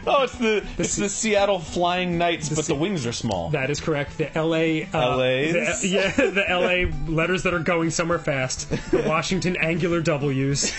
[0.07, 3.49] Oh, it's the it's the Seattle Flying Knights, but Se- the wings are small.
[3.51, 4.19] That is correct.
[4.19, 4.87] The LA.
[4.93, 5.81] Uh, LAs?
[5.81, 8.69] the- yeah, the LA letters that are going somewhere fast.
[8.91, 10.73] The Washington angular W's.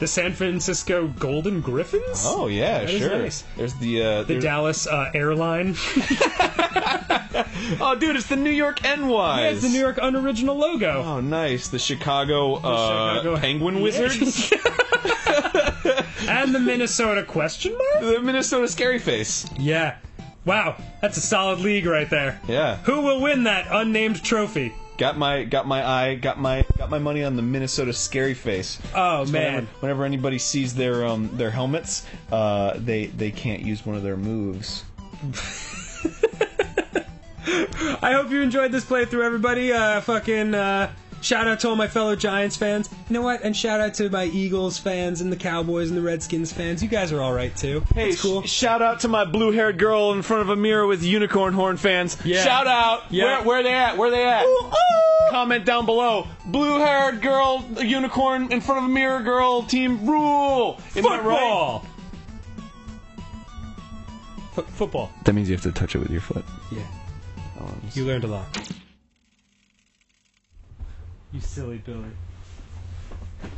[0.00, 2.24] The San Francisco Golden Griffins.
[2.26, 3.18] Oh yeah, That sure.
[3.18, 3.44] nice.
[3.56, 5.76] There's the uh, The there's- Dallas uh, airline.
[7.80, 9.52] oh, dude, it's the New York NYs.
[9.52, 11.02] It's the New York unoriginal logo.
[11.04, 11.68] Oh, nice.
[11.68, 12.60] The Chicago, uh,
[13.20, 14.52] Chicago- Penguin Wizards.
[16.28, 18.00] and the Minnesota question mark.
[18.14, 19.46] the Minnesota Scary Face.
[19.58, 19.96] Yeah.
[20.46, 22.40] Wow, that's a solid league right there.
[22.48, 22.76] Yeah.
[22.78, 24.72] Who will win that unnamed trophy?
[25.00, 28.78] Got my got my eye got my got my money on the Minnesota Scary Face.
[28.94, 29.68] Oh Whenever, man.
[29.80, 34.18] whenever anybody sees their um their helmets, uh, they they can't use one of their
[34.18, 34.84] moves.
[38.02, 39.72] I hope you enjoyed this playthrough, everybody.
[39.72, 42.88] Uh, fucking uh, shout out to all my fellow Giants fans.
[43.08, 43.42] You know what?
[43.42, 46.82] And shout out to my Eagles fans and the Cowboys and the Redskins fans.
[46.82, 47.82] You guys are all right too.
[47.94, 48.42] Hey, It's cool.
[48.42, 51.76] sh- shout out to my blue-haired girl in front of a mirror with unicorn horn
[51.76, 52.16] fans.
[52.24, 52.42] Yeah.
[52.44, 53.04] Shout out.
[53.10, 53.24] Yeah.
[53.24, 53.96] Where where they at?
[53.96, 54.44] Where they at?
[55.30, 56.26] Comment down below.
[56.46, 60.80] Blue-haired girl, unicorn in front of a mirror girl, team rule.
[60.96, 61.38] Isn't that right?
[61.38, 61.86] Football.
[64.56, 65.10] F- football.
[65.24, 66.44] That means you have to touch it with your foot.
[66.70, 66.80] Yeah.
[67.94, 68.46] You learned a lot.
[71.32, 72.10] You silly Billy.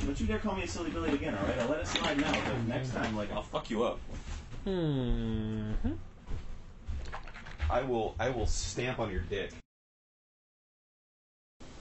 [0.04, 1.58] Don't you dare call me a silly Billy again, alright?
[1.58, 3.98] I'll let it slide now, but next time, like, I'll fuck you up.
[4.64, 5.72] Hmm.
[7.70, 9.50] I will, I will stamp on your dick.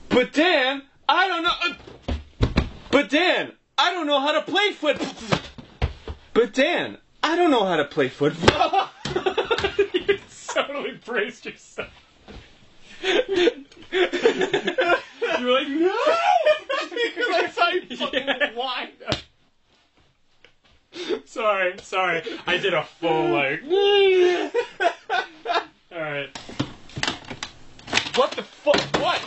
[0.10, 1.54] But Dan, I don't know.
[1.64, 1.74] uh,
[2.90, 4.98] But Dan, I don't know how to play foot.
[6.34, 8.90] But Dan, I don't know how to play football.
[9.94, 10.18] you
[10.48, 11.90] totally braced yourself.
[15.22, 15.94] you were like, no!
[16.90, 18.54] Because I like so fucking yeah.
[18.56, 18.90] wide.
[21.26, 22.22] sorry, sorry.
[22.48, 23.62] I did a full like.
[25.92, 26.38] Alright.
[28.16, 28.82] What the fuck?
[29.02, 29.20] What?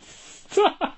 [0.00, 0.96] Stop.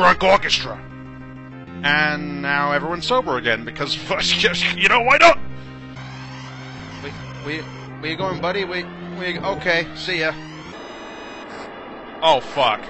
[0.00, 0.80] Drunk orchestra.
[1.82, 3.94] And now everyone's sober again because,
[4.74, 5.38] you know, why not?
[7.04, 7.10] We,
[7.44, 8.64] we, where you going, buddy?
[8.64, 8.84] We,
[9.18, 10.32] we, okay, see ya.
[12.22, 12.80] Oh, fuck.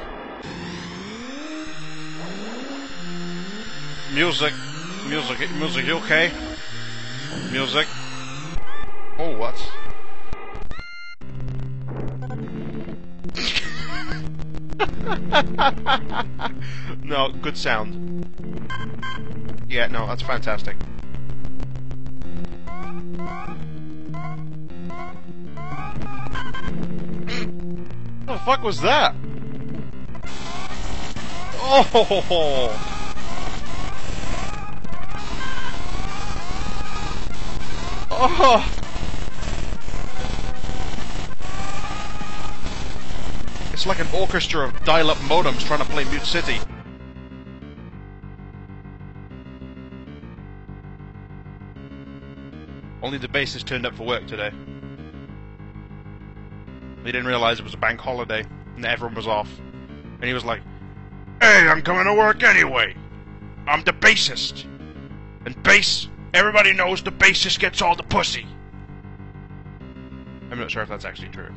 [4.14, 4.54] Music.
[5.08, 5.50] Music.
[5.56, 6.30] Music, you okay?
[7.50, 7.88] Music.
[9.18, 9.56] Oh, what?
[17.04, 18.26] No, good sound.
[19.68, 20.76] Yeah, no, that's fantastic.
[28.24, 29.14] What the fuck was that?
[31.62, 32.76] Oh!
[38.22, 38.76] Oh!
[43.72, 46.58] It's like an orchestra of dial-up modems trying to play Mute City.
[53.02, 54.50] Only the bassist turned up for work today.
[57.04, 58.44] He didn't realize it was a bank holiday
[58.76, 59.50] and everyone was off.
[59.58, 60.60] And he was like,
[61.40, 62.94] Hey, I'm coming to work anyway.
[63.66, 64.64] I'm the bassist.
[65.46, 68.46] And bass, everybody knows the bassist gets all the pussy.
[70.50, 71.54] I'm not sure if that's actually true.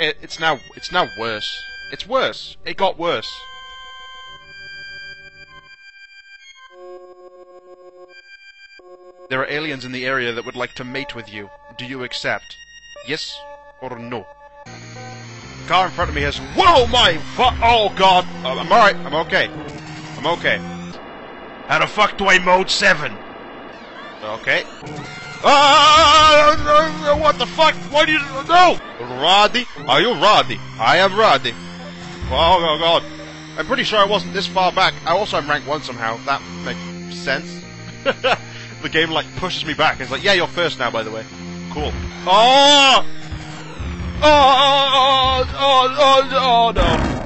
[0.00, 1.62] It, it's now it's now worse.
[1.92, 2.56] It's worse.
[2.64, 3.30] It got worse.
[9.28, 11.50] There are aliens in the area that would like to mate with you.
[11.76, 12.56] Do you accept?
[13.06, 13.38] Yes
[13.82, 14.26] or no?
[14.64, 16.38] The Car in front of me has.
[16.56, 18.26] Whoa, my fu- Oh god!
[18.42, 18.96] Uh, I'm alright.
[18.96, 19.50] I'm okay.
[20.16, 20.56] I'm okay.
[21.68, 23.12] How the fuck do I mode seven?
[24.24, 24.64] Okay.
[25.42, 25.44] Ah!
[25.44, 27.74] ah, ah, ah what the fuck?
[27.92, 28.79] Why do you no?
[29.00, 30.60] Roddy, are you Roddy?
[30.78, 31.54] I am Roddy.
[32.30, 33.02] Oh, oh god.
[33.56, 34.94] I'm pretty sure I wasn't this far back.
[35.04, 36.18] I also am rank one somehow.
[36.24, 37.64] That makes sense.
[38.82, 40.00] the game like pushes me back.
[40.00, 41.24] It's like, yeah, you're first now, by the way.
[41.70, 41.92] Cool.
[42.26, 43.06] Oh!
[44.22, 44.22] Oh!
[44.22, 44.26] Oh!
[44.92, 45.46] Oh!
[45.52, 45.88] Oh!
[45.98, 47.20] oh, oh, oh no.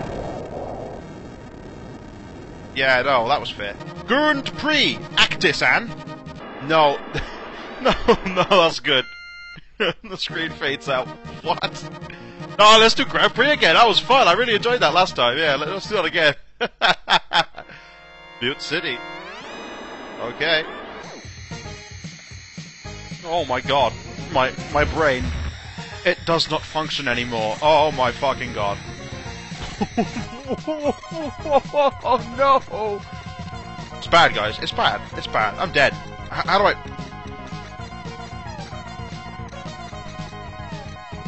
[2.75, 3.77] Yeah, no, that was fair.
[4.07, 5.89] Grand Prix, Actisan.
[6.67, 6.99] No,
[7.83, 7.95] no,
[8.27, 9.05] no, that's good.
[9.79, 11.07] the screen fades out.
[11.43, 11.89] What?
[12.59, 13.75] No, let's do Grand Prix again.
[13.75, 14.29] That was fun.
[14.29, 15.37] I really enjoyed that last time.
[15.37, 16.35] Yeah, let- let's do it again.
[18.41, 18.99] Mute City.
[20.21, 20.65] Okay.
[23.25, 23.93] Oh my god.
[24.33, 25.25] My my brain.
[26.05, 27.57] It does not function anymore.
[27.63, 28.79] Oh my fucking god.
[31.75, 33.01] oh no!
[33.99, 34.59] It's bad, guys.
[34.61, 35.01] It's bad.
[35.17, 35.59] It's bad.
[35.59, 35.93] I'm dead.
[36.25, 36.75] H- how do I?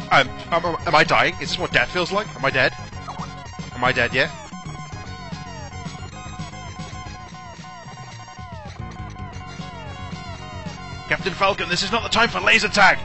[0.09, 1.33] I'm, am am I dying?
[1.41, 2.27] Is this what death feels like?
[2.35, 2.73] Am I dead?
[3.73, 4.29] Am I dead yet?
[11.07, 12.99] Captain Falcon, this is not the time for laser tag!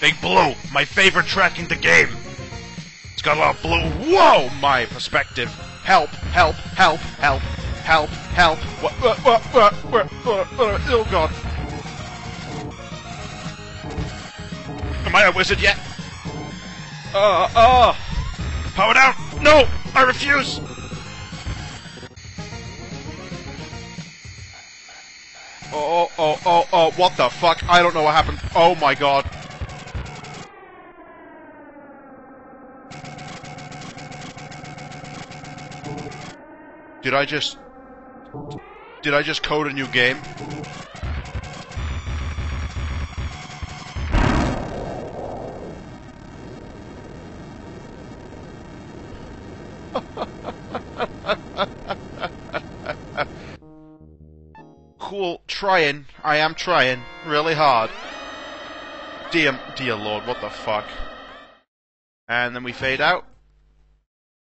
[0.00, 2.08] Big Blue, my favorite track in the game!
[3.14, 3.80] It's got a lot of blue.
[4.12, 4.50] Whoa!
[4.60, 5.48] My perspective.
[5.82, 8.58] Help, help, help, help, help, help.
[8.82, 11.53] What, what, what, what, what, what, oh god.
[15.04, 15.78] Am I a wizard yet?
[17.14, 17.96] Uh, uh.
[18.74, 19.14] Power down!
[19.40, 19.68] No!
[19.94, 20.60] I refuse!
[25.72, 27.62] Oh, oh, oh, oh, oh, what the fuck?
[27.68, 28.40] I don't know what happened.
[28.54, 29.28] Oh my god.
[37.02, 37.58] Did I just...
[39.02, 40.18] Did I just code a new game?
[54.98, 56.06] cool, trying.
[56.22, 57.02] I am trying.
[57.26, 57.90] Really hard.
[59.30, 60.86] Dear, dear lord, what the fuck?
[62.28, 63.26] And then we fade out.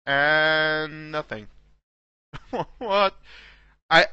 [0.07, 1.47] And nothing.
[2.79, 3.15] what?
[3.91, 4.07] I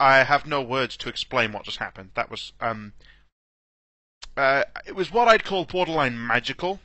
[0.00, 2.10] I have no words to explain what just happened.
[2.14, 2.92] That was um
[4.36, 6.78] uh, it was what I'd call borderline magical.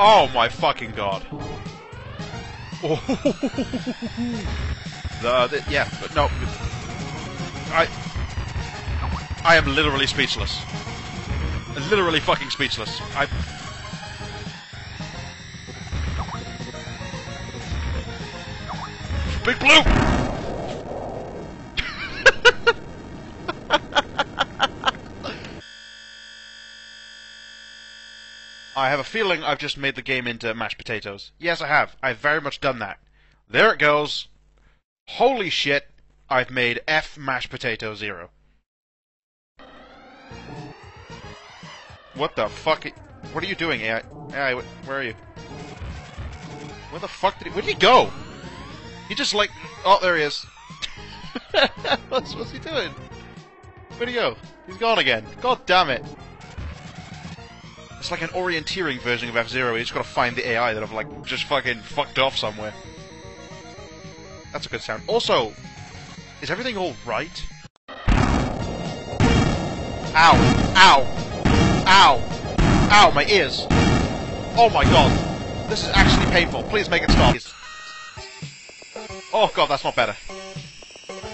[0.00, 1.26] Oh my fucking god.
[2.84, 3.02] Oh.
[5.22, 6.28] the, the, yeah, but no.
[7.72, 7.88] I.
[9.44, 10.62] I am literally speechless.
[11.90, 13.00] Literally fucking speechless.
[13.16, 13.26] I.
[19.44, 20.17] Big Blue!
[28.78, 31.32] I have a feeling I've just made the game into mashed potatoes.
[31.36, 31.96] Yes, I have.
[32.00, 33.00] I've very much done that.
[33.50, 34.28] There it goes.
[35.08, 35.88] Holy shit,
[36.30, 38.30] I've made F mashed potato zero.
[42.14, 42.86] What the fuck?
[43.32, 44.04] What are you doing, AI?
[44.32, 45.14] AI, where are you?
[46.90, 47.54] Where the fuck did he?
[47.54, 48.12] Where did he go?
[49.08, 49.50] He just like,
[49.84, 50.46] oh, there he is.
[52.10, 52.92] what's, what's he doing?
[53.96, 54.36] Where'd he go?
[54.68, 55.24] He's gone again.
[55.40, 56.04] God damn it.
[57.98, 60.92] It's like an orienteering version of F-Zero, you just gotta find the AI that have,
[60.92, 62.72] like, just fucking fucked off somewhere.
[64.52, 65.02] That's a good sound.
[65.08, 65.52] Also,
[66.40, 67.44] is everything alright?
[70.14, 70.34] Ow!
[70.76, 71.04] Ow!
[71.86, 72.22] Ow!
[72.90, 73.66] Ow, my ears!
[74.56, 75.10] Oh my god!
[75.68, 76.62] This is actually painful.
[76.64, 77.36] Please make it stop.
[79.32, 80.16] Oh god, that's not better.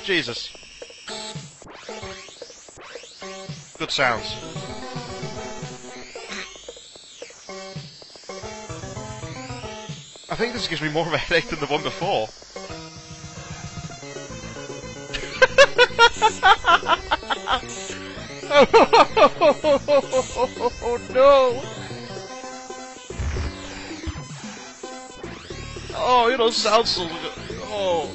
[0.02, 0.50] Jesus.
[3.78, 4.34] Good sounds.
[10.34, 12.28] I think this gives me more of a headache than the one before.
[20.82, 21.62] oh no!
[25.96, 27.32] Oh, you don't sound so good.
[27.66, 28.10] Oh.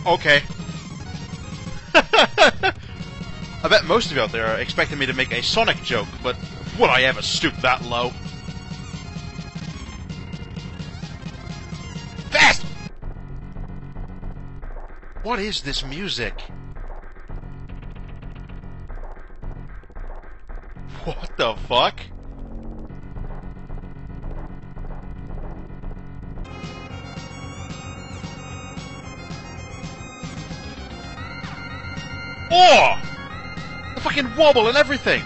[0.07, 0.43] okay.
[1.95, 6.09] I bet most of you out there are expecting me to make a Sonic joke,
[6.23, 6.37] but
[6.79, 8.11] would I ever stoop that low?
[12.31, 12.63] Fast!
[15.23, 16.41] What is this music?
[21.05, 22.01] What the fuck?
[32.55, 33.01] Oh!
[33.95, 35.23] The fucking wobble and everything!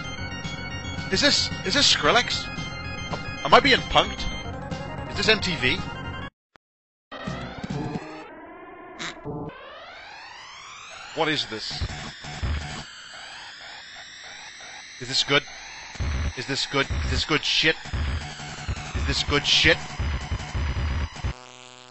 [1.11, 2.47] Is this is this Skrillex?
[3.45, 4.24] Am I being punked?
[5.11, 5.81] Is this MTV?
[11.16, 11.83] What is this?
[15.01, 15.43] Is this good?
[16.37, 16.87] Is this good?
[17.07, 17.74] Is this good shit?
[18.95, 19.79] Is this good shit?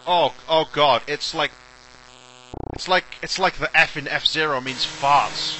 [0.08, 1.52] Oh, oh god, it's like...
[2.76, 5.58] It's like, it's like the F in F-Zero means farts.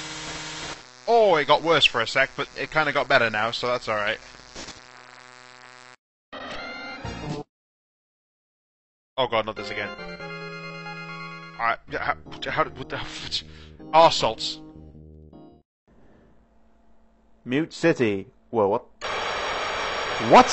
[1.08, 3.88] Oh, it got worse for a sec, but it kinda got better now, so that's
[3.88, 4.18] alright.
[9.16, 9.88] Oh god, not this again.
[11.58, 12.16] Alright, how,
[12.50, 12.96] how, what the...
[13.94, 14.60] Arsalts.
[17.46, 18.26] Mute City.
[18.50, 18.84] Whoa, what?
[20.28, 20.50] What?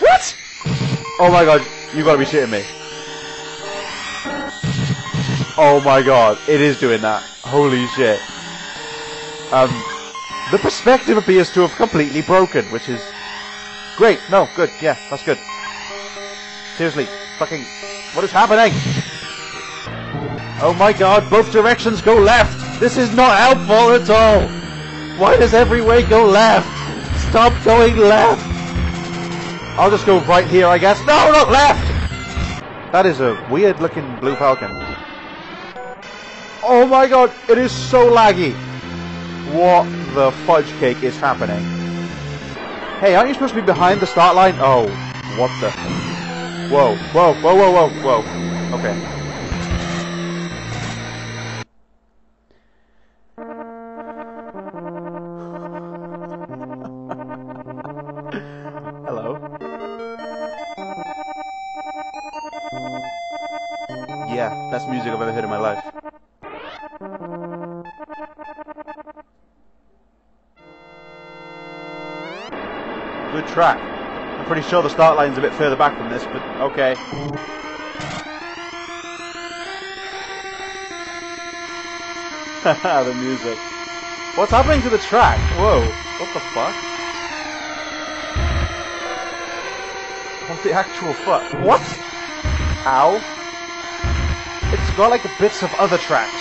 [0.00, 0.41] What?
[1.24, 1.64] Oh my god,
[1.94, 2.64] you gotta be shitting me.
[5.56, 7.22] Oh my god, it is doing that.
[7.44, 8.20] Holy shit.
[9.52, 9.70] Um,
[10.50, 13.00] the perspective appears to have completely broken, which is
[13.96, 14.18] great.
[14.32, 14.68] No, good.
[14.80, 15.38] Yeah, that's good.
[16.76, 17.06] Seriously,
[17.38, 17.62] fucking,
[18.14, 18.72] what is happening?
[20.60, 22.80] Oh my god, both directions go left!
[22.80, 24.48] This is not helpful at all!
[25.20, 26.66] Why does every way go left?
[27.28, 28.61] Stop going left!
[29.78, 30.98] I'll just go right here, I guess.
[31.00, 32.92] No, not left!
[32.92, 34.70] That is a weird looking Blue Falcon.
[36.62, 38.52] Oh my god, it is so laggy!
[39.52, 41.64] What the fudge cake is happening?
[43.00, 44.54] Hey, aren't you supposed to be behind the start line?
[44.58, 44.88] Oh,
[45.38, 45.70] what the...
[46.68, 48.76] Whoa, whoa, whoa, whoa, whoa, whoa.
[48.78, 49.21] Okay.
[64.72, 65.84] Best music I've ever heard in my life.
[73.32, 73.78] Good track.
[74.38, 76.94] I'm pretty sure the start line's a bit further back than this, but okay.
[82.64, 83.58] the music.
[84.38, 85.38] What's happening to the track?
[85.58, 85.82] Whoa,
[86.16, 86.74] what the fuck?
[90.48, 91.42] What the actual fuck?
[91.62, 91.82] What?
[92.84, 93.20] How?
[94.96, 96.32] Got like bits of other tracks.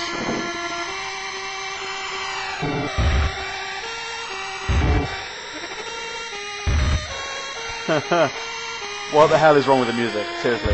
[9.13, 10.25] what the hell is wrong with the music?
[10.41, 10.73] Seriously.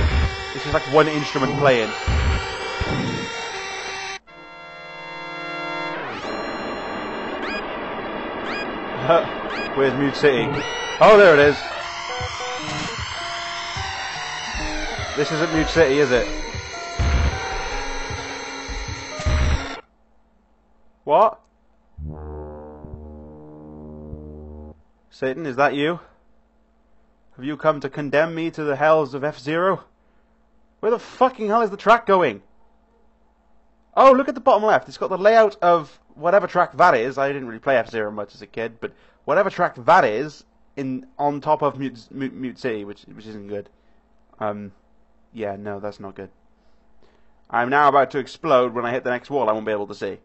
[0.55, 1.89] It's just like one instrument playing.
[9.77, 10.47] Where's Mute City?
[10.99, 11.55] Oh, there it is.
[15.15, 16.46] This isn't Mute City, is it?
[25.17, 25.99] Satan, is that you?
[27.35, 29.83] Have you come to condemn me to the hells of F-Zero?
[30.79, 32.43] Where the fucking hell is the track going?
[33.95, 34.87] Oh, look at the bottom left.
[34.87, 37.17] It's got the layout of whatever track that is.
[37.17, 38.93] I didn't really play F-Zero much as a kid, but
[39.25, 40.43] whatever track that is
[40.75, 43.71] in on top of Mute, Mute, Mute City, which which isn't good.
[44.37, 44.71] Um,
[45.33, 46.29] yeah, no, that's not good.
[47.49, 48.75] I'm now about to explode.
[48.75, 50.19] When I hit the next wall, I won't be able to see.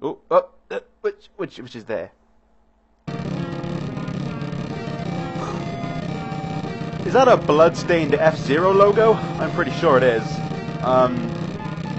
[0.00, 2.12] Oh, oh, uh, which which which is there?
[7.12, 9.12] Is that a blood-stained F-Zero logo?
[9.12, 10.22] I'm pretty sure it is.
[10.82, 11.14] Um,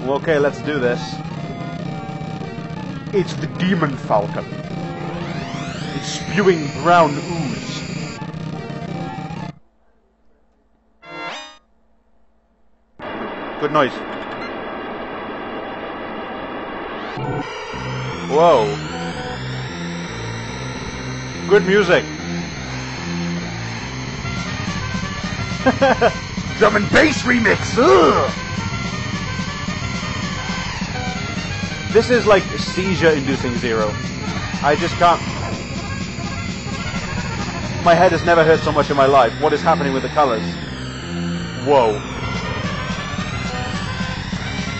[0.00, 1.00] well, okay, let's do this.
[3.14, 4.44] It's the Demon Falcon.
[5.94, 8.18] It's spewing brown ooze.
[13.60, 13.94] Good noise.
[18.32, 18.66] Whoa.
[21.48, 22.04] Good music.
[26.58, 27.76] Drum and bass remix.
[27.78, 28.30] Ugh.
[31.92, 33.90] This is like seizure-inducing zero.
[34.62, 35.20] I just can't.
[37.84, 39.32] My head has never hurt so much in my life.
[39.40, 40.44] What is happening with the colors?
[41.64, 41.98] Whoa.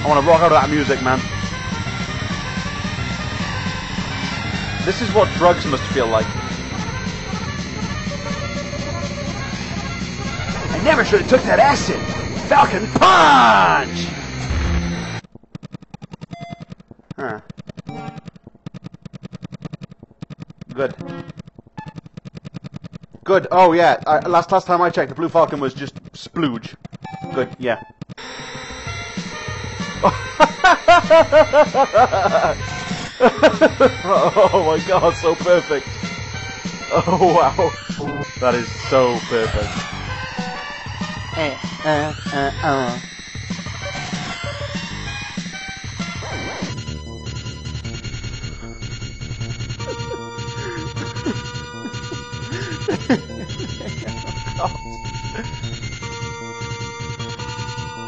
[0.02, 1.18] I want to rock out to that music, man.
[4.84, 6.26] This is what drugs must feel like.
[10.84, 11.98] Never should have took that acid.
[12.46, 14.04] Falcon punch.
[17.16, 17.40] Huh.
[20.74, 20.94] Good.
[23.24, 23.46] Good.
[23.50, 23.94] Oh yeah.
[24.26, 26.74] Last last time I checked, the Blue Falcon was just splooge.
[27.34, 27.48] Good.
[27.58, 27.82] Yeah.
[34.06, 35.86] oh my god, so perfect.
[36.92, 37.72] Oh wow,
[38.40, 39.94] that is so perfect.
[41.36, 42.14] Uh, uh,
[42.62, 43.00] uh.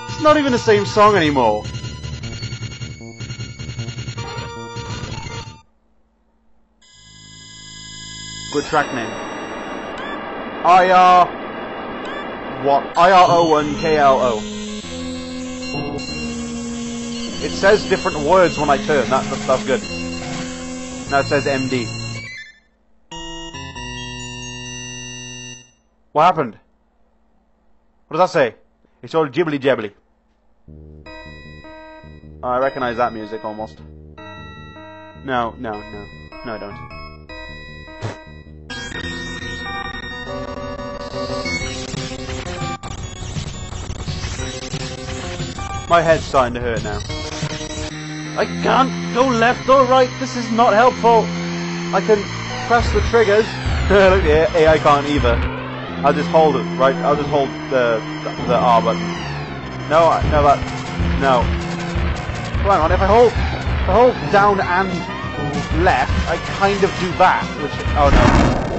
[0.08, 1.64] It's not even the same song anymore.
[8.52, 9.10] Good track name.
[10.64, 11.45] IR.
[12.66, 14.42] IR01KLO.
[17.42, 19.08] It says different words when I turn.
[19.08, 19.80] That, that, that's good.
[21.10, 21.86] Now it says MD.
[26.12, 26.58] What happened?
[28.08, 28.56] What does that say?
[29.02, 29.92] It's all jibbly jabbly.
[32.42, 33.78] I recognize that music almost.
[35.24, 36.06] No, no, no.
[36.44, 37.05] No, I don't.
[45.88, 46.98] My head's starting to hurt now.
[48.36, 50.10] I can't go left or right.
[50.18, 51.22] This is not helpful.
[51.94, 52.20] I can
[52.66, 53.46] press the triggers.
[53.88, 55.34] Look, the AI can't either.
[56.04, 56.96] I'll just hold it, right?
[56.96, 59.00] I'll just hold the the, the R button.
[59.88, 60.58] No, no, that
[61.20, 61.42] no.
[62.62, 62.90] Hang on.
[62.90, 67.44] If I hold, if I hold down and left, I kind of do that.
[67.62, 68.26] Which oh no,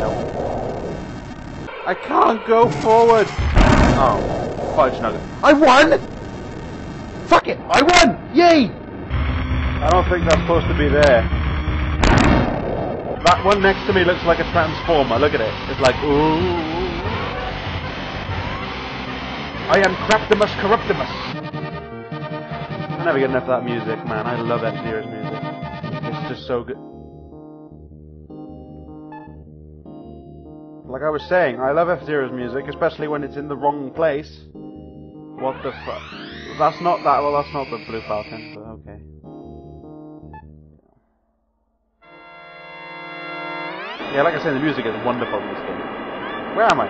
[0.03, 0.10] no.
[1.86, 3.28] I can't go forward.
[3.95, 4.20] Oh,
[4.76, 5.22] fudge nugget.
[5.41, 6.16] I won.
[7.28, 7.59] Fuck it!
[7.69, 8.36] I won!
[8.36, 8.71] Yay!
[8.71, 11.28] I don't think that's supposed to be there.
[13.25, 15.19] That one next to me looks like a transformer.
[15.19, 15.53] Look at it.
[15.69, 16.78] It's like, ooh.
[19.69, 21.09] I am Craptimus Corruptimus.
[22.97, 24.25] I never get enough of that music, man.
[24.25, 25.43] I love F-Zero's music.
[26.07, 26.78] It's just so good.
[30.89, 34.45] Like I was saying, I love F-Zero's music, especially when it's in the wrong place.
[34.53, 36.01] What the fuck?
[36.58, 37.22] That's not that.
[37.22, 38.97] Well, that's not the Blue Falcon, but okay.
[44.18, 45.78] Yeah, like I said, the music is wonderful in this game.
[46.58, 46.89] Where am I?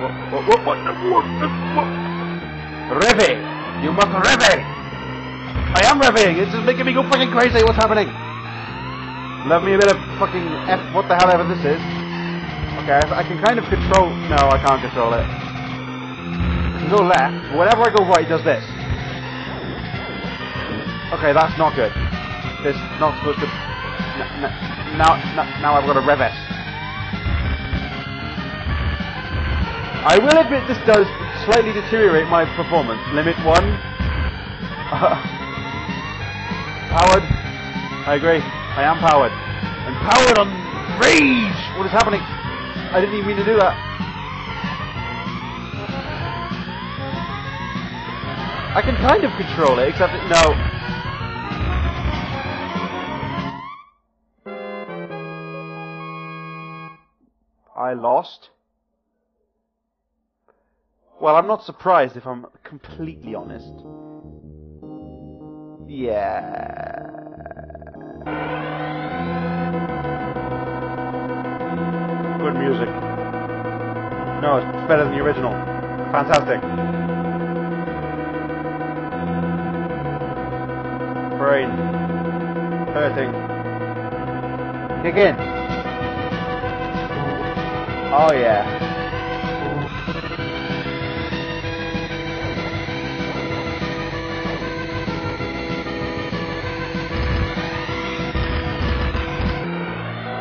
[0.00, 0.12] What?
[0.32, 0.42] What?
[0.48, 0.64] What?
[0.64, 0.78] What?
[1.12, 1.26] what,
[1.76, 1.88] what?
[3.04, 3.36] Revy!
[3.84, 4.64] You must revy!
[5.76, 6.40] I am revving!
[6.40, 7.60] It's just making me go fucking crazy.
[7.68, 8.08] What's happening?
[9.44, 10.80] Love me a bit of fucking F.
[10.96, 11.80] What the hell ever this is.
[12.80, 14.08] Okay, I, I can kind of control.
[14.32, 15.47] No, I can't control it.
[16.90, 17.52] Go left.
[17.52, 18.64] Whenever I go right, it does this.
[21.12, 21.92] Okay, that's not good.
[22.64, 23.46] This not supposed to.
[23.46, 25.20] N- n- now,
[25.60, 26.32] now I've got a reverse.
[30.04, 31.04] I will admit this does
[31.44, 33.00] slightly deteriorate my performance.
[33.12, 33.64] Limit one.
[36.88, 37.24] powered.
[38.08, 38.40] I agree.
[38.40, 39.32] I am powered.
[39.32, 40.48] I'm powered on
[41.00, 41.76] rage.
[41.76, 42.20] What is happening?
[42.24, 43.87] I didn't even mean to do that.
[48.74, 50.78] I can kind of control it, except that, no.
[57.74, 58.50] I lost.
[61.20, 63.72] Well, I'm not surprised if I'm completely honest.
[65.88, 67.06] Yeah.
[72.38, 72.88] Good music.
[74.42, 75.52] No, it's better than the original.
[76.12, 76.97] Fantastic.
[81.48, 83.32] Hurting.
[85.02, 85.34] Kick in.
[88.10, 88.64] Oh yeah.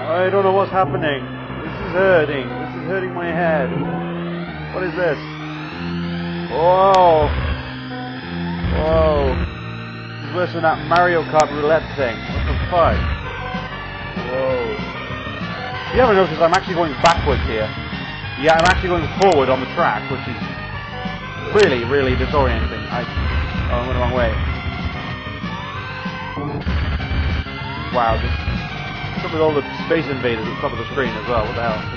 [0.10, 1.24] I don't know what's happening.
[1.64, 2.50] This is hurting.
[2.50, 3.70] This is hurting my head.
[4.74, 5.18] What is this?
[6.52, 7.30] Whoa.
[8.76, 9.57] Whoa.
[10.38, 12.14] Worse than that Mario Kart roulette thing.
[12.14, 12.94] What the fuck?
[14.30, 14.70] Whoa.
[15.98, 17.66] You ever notice I'm actually going backwards here?
[18.46, 20.38] Yeah, I'm actually going forward on the track, which is
[21.58, 22.86] really, really disorienting.
[22.86, 23.02] I,
[23.74, 24.30] oh, I went the wrong way.
[27.98, 31.50] Wow, just with all the space invaders at the top of the screen as well?
[31.50, 31.97] What the hell?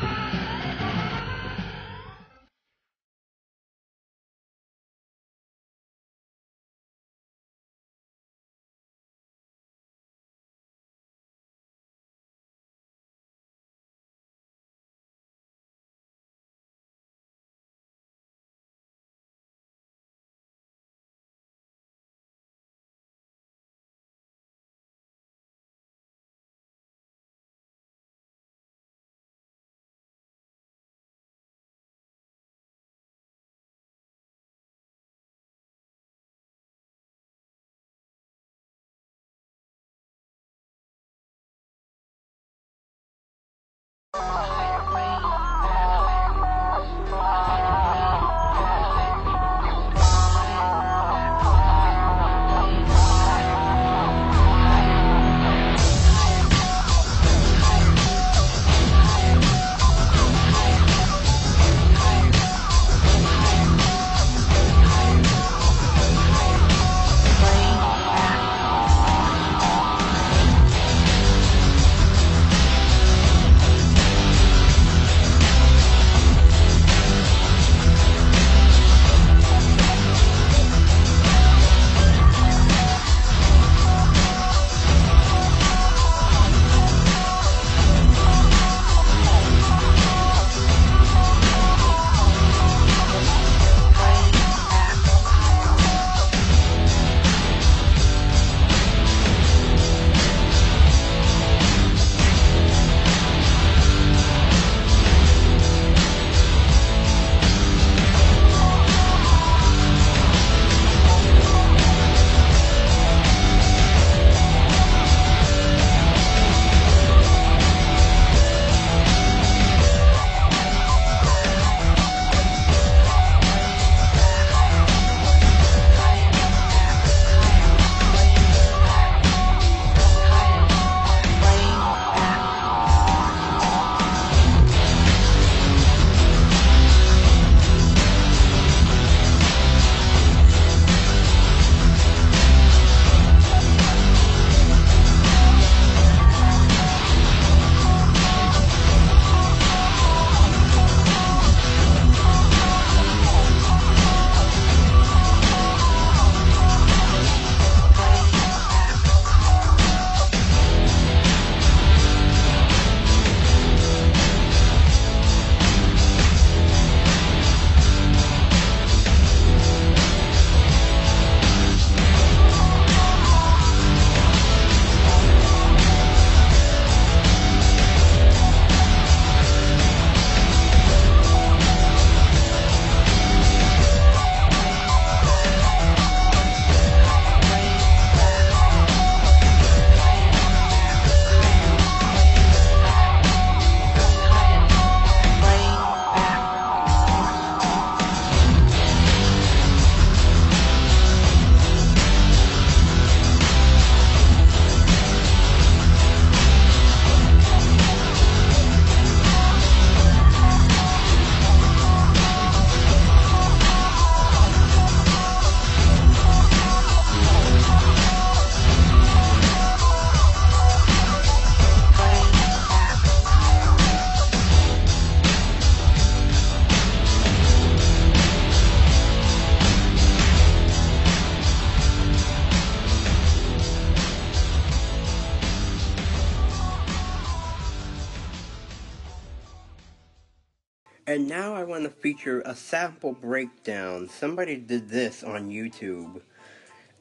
[242.20, 244.06] feature a sample breakdown.
[244.06, 246.20] Somebody did this on YouTube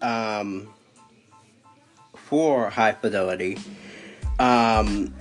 [0.02, 0.74] um,
[2.16, 3.58] for High Fidelity.
[4.40, 5.14] Um,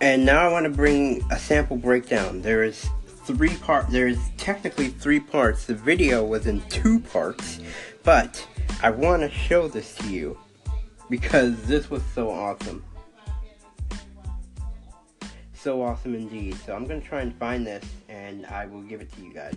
[0.00, 2.42] and now I want to bring a sample breakdown.
[2.42, 3.90] There is three part.
[3.90, 5.66] There is technically three parts.
[5.66, 7.60] The video was in two parts,
[8.02, 8.44] but
[8.82, 10.36] I want to show this to you
[11.08, 12.82] because this was so awesome
[15.58, 16.56] so awesome indeed.
[16.64, 19.34] So I'm going to try and find this and I will give it to you
[19.34, 19.56] guys.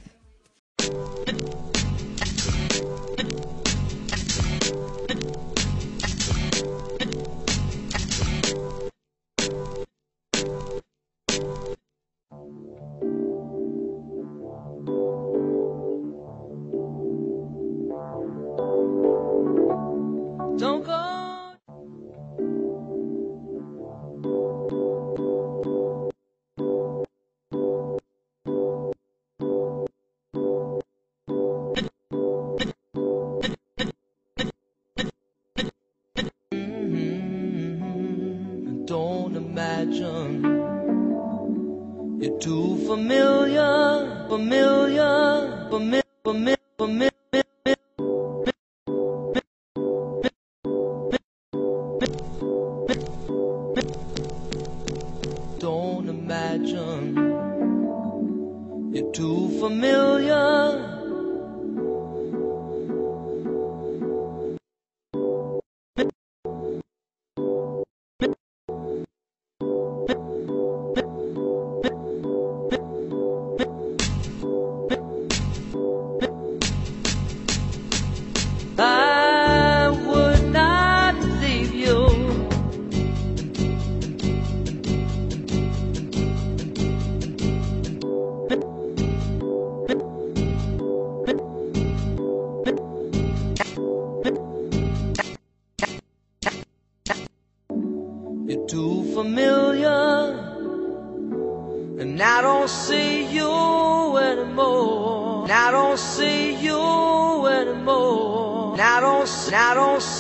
[43.02, 46.58] familiar, familiar, familiar.
[55.60, 57.16] Don't imagine
[58.94, 60.61] you're too familiar.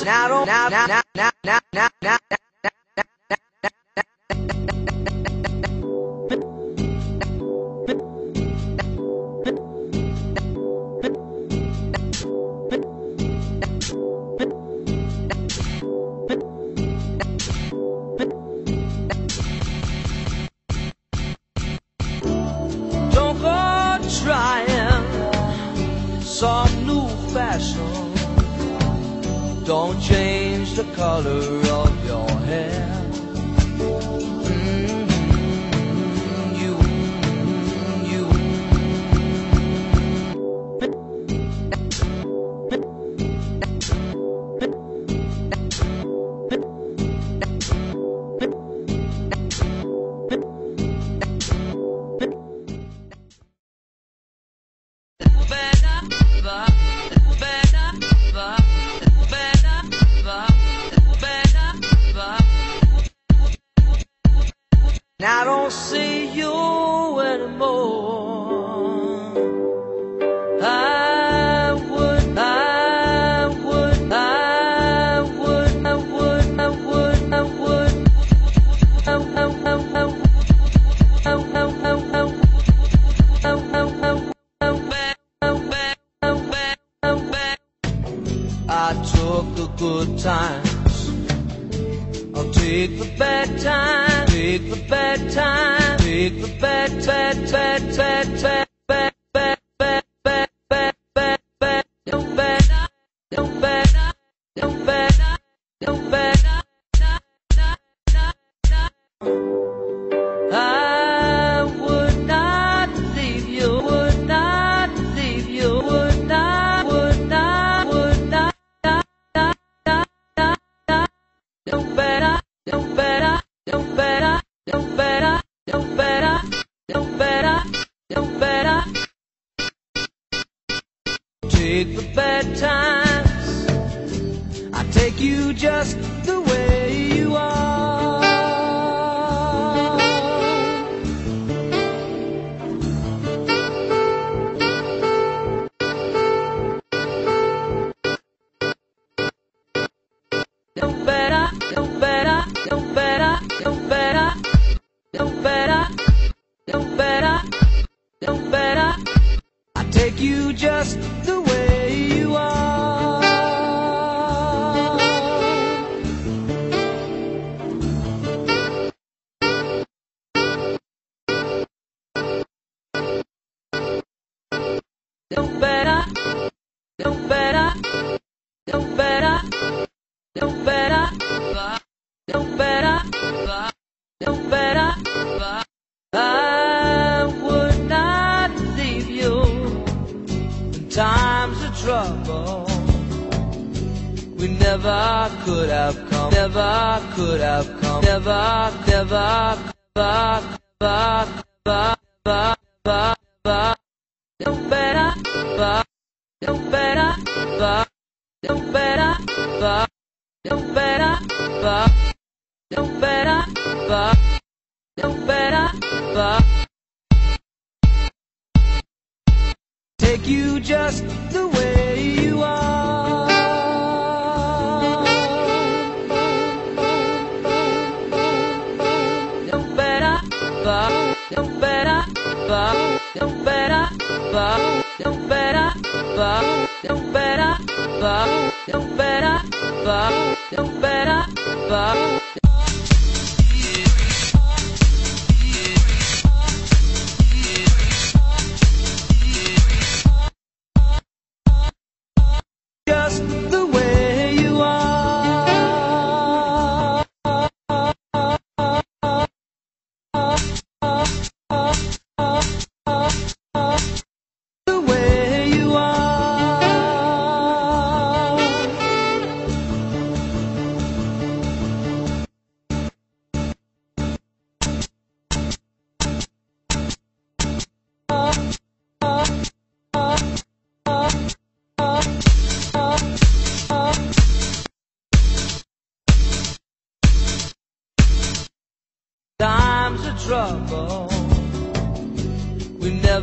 [0.03, 1.00] Now, now, now, now.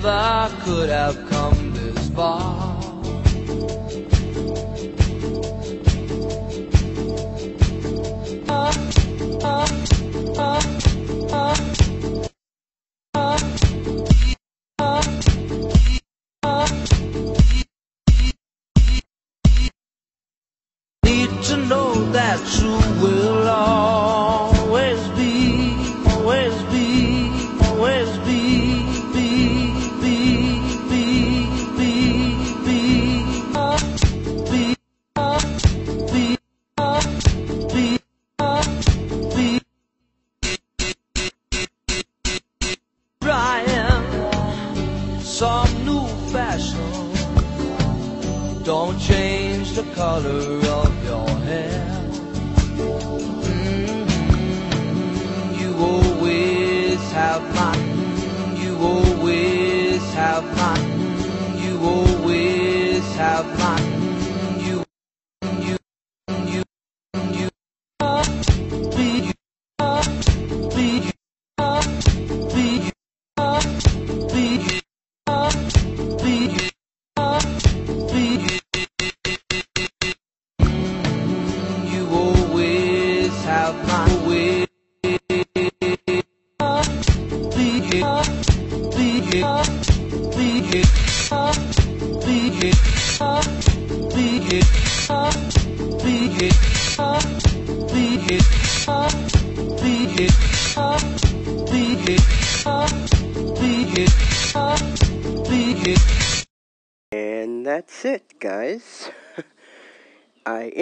[0.08, 1.57] Never could have come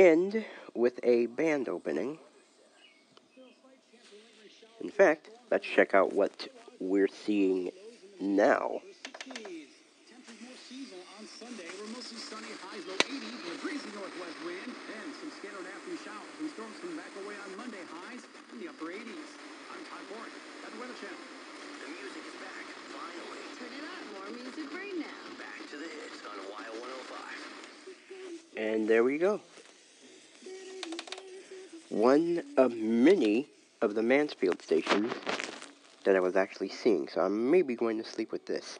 [0.06, 0.44] end
[0.74, 2.18] with a band opening.
[4.80, 6.46] In fact, let's check out what
[6.78, 7.72] we're seeing
[8.20, 8.80] now.
[9.26, 11.66] Temperatures more seasonal on Sunday.
[11.74, 15.98] We're mostly sunny, highs low 80s with a breezy northwest wind and some scattered afternoon
[16.06, 17.82] showers and storms coming back away on Monday.
[17.90, 18.22] Highs
[18.54, 19.30] in the upper 80s.
[19.74, 21.18] I'm Todd Ford at the Weather Channel.
[21.82, 23.42] The music is back, finally.
[23.58, 24.02] Turn it up.
[24.14, 25.18] More music right now.
[25.34, 27.26] Back to the hits on Y105.
[28.54, 29.42] And there we go.
[31.96, 33.48] One of many
[33.80, 35.14] of the Mansfield stations
[36.04, 38.78] that I was actually seeing, so I'm maybe going to sleep with this.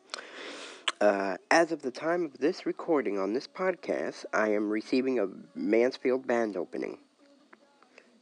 [1.00, 5.28] Uh, as of the time of this recording on this podcast, I am receiving a
[5.54, 6.98] Mansfield band opening.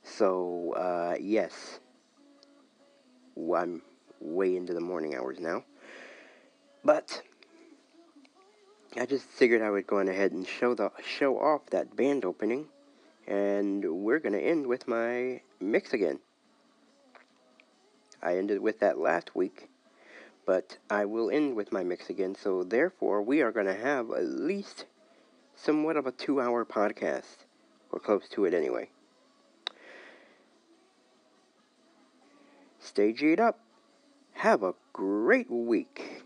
[0.04, 1.80] So, uh, yes.
[3.34, 3.82] Well, I'm
[4.20, 5.64] way into the morning hours now.
[6.84, 7.20] But,
[8.96, 12.24] I just figured I would go on ahead and show the show off that band
[12.24, 12.68] opening,
[13.26, 16.20] and we're gonna end with my mix again.
[18.22, 19.68] I ended with that last week,
[20.46, 22.34] but I will end with my mix again.
[22.34, 24.86] So therefore, we are gonna have at least
[25.54, 27.44] somewhat of a two-hour podcast,
[27.90, 28.88] or close to it anyway.
[32.78, 33.60] Stay G'd up.
[34.32, 36.23] Have a great week.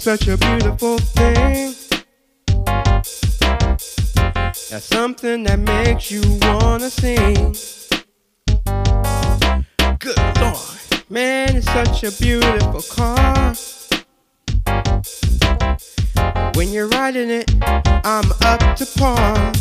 [0.00, 1.74] Such a beautiful thing?
[4.70, 7.54] That's something that makes you wanna sing.
[9.98, 10.78] Good lord,
[11.10, 13.54] man, it's such a beautiful car.
[16.54, 19.52] When you're riding it, I'm up to par.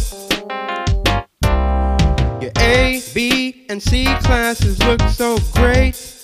[2.41, 6.18] Your A, B, and C classes look so great.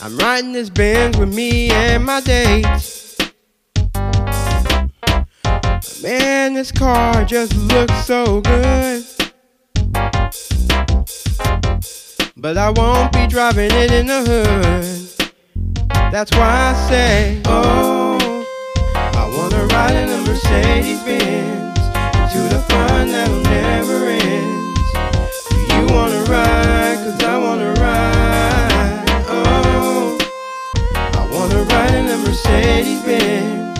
[0.00, 2.64] I'm riding this Benz with me and my date.
[6.02, 9.04] Man, this car just looks so good.
[12.36, 15.30] But I won't be driving it in the hood.
[16.12, 18.46] That's why I say, oh,
[18.94, 21.78] I wanna ride in a Mercedes Benz
[22.32, 24.78] to the fun that'll never end.
[25.70, 26.96] You wanna ride?
[27.04, 28.17] Cause I wanna ride.
[32.44, 33.78] Mercedes Benz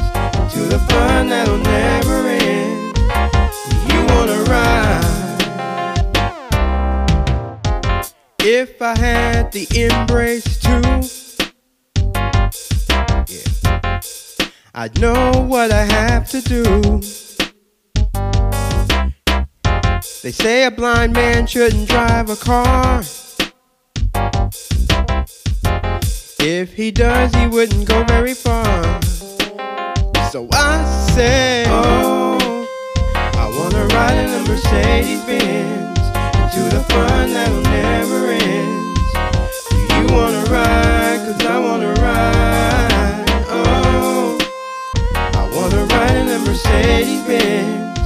[0.53, 2.99] to the fun that'll never end.
[3.93, 5.05] You wanna ride?
[8.41, 10.83] If I had the embrace too,
[13.29, 14.01] yeah,
[14.75, 17.01] I'd know what I have to do.
[20.23, 23.05] They say a blind man shouldn't drive a car.
[26.41, 29.03] If he does, he wouldn't go very far.
[30.31, 32.65] So I say, Oh,
[33.13, 35.99] I wanna ride in a Mercedes Benz
[36.55, 38.97] to the fun that'll never end.
[39.69, 41.19] Do you wanna ride?
[41.27, 43.25] Cause I wanna ride.
[43.51, 44.39] Oh,
[45.35, 47.99] I wanna ride in a Mercedes Benz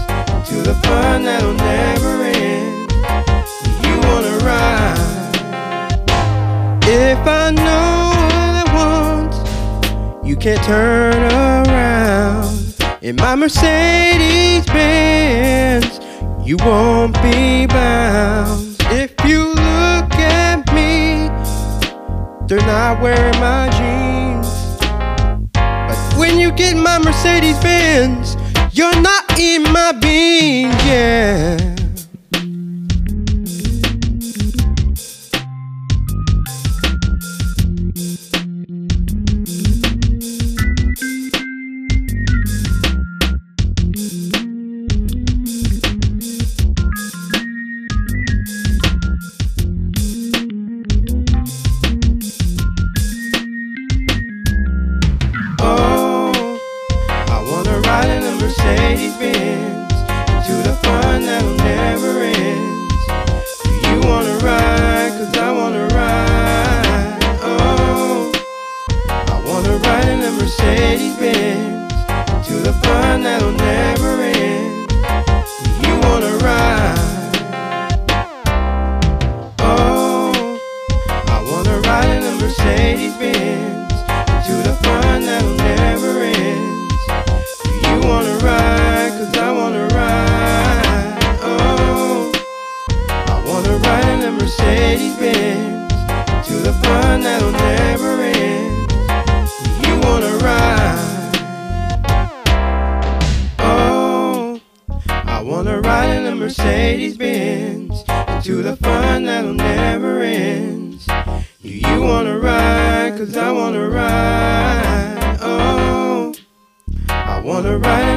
[0.48, 2.88] to the fun that'll never end.
[2.88, 5.36] Do you wanna ride?
[6.84, 7.91] If I know
[10.32, 12.74] you can't turn around.
[13.02, 16.00] In my Mercedes Benz,
[16.42, 18.76] you won't be bound.
[18.84, 21.28] If you look at me,
[22.46, 24.48] they're not wearing my jeans.
[25.52, 28.34] But when you get my Mercedes Benz,
[28.72, 31.81] you're not in my beans, yeah.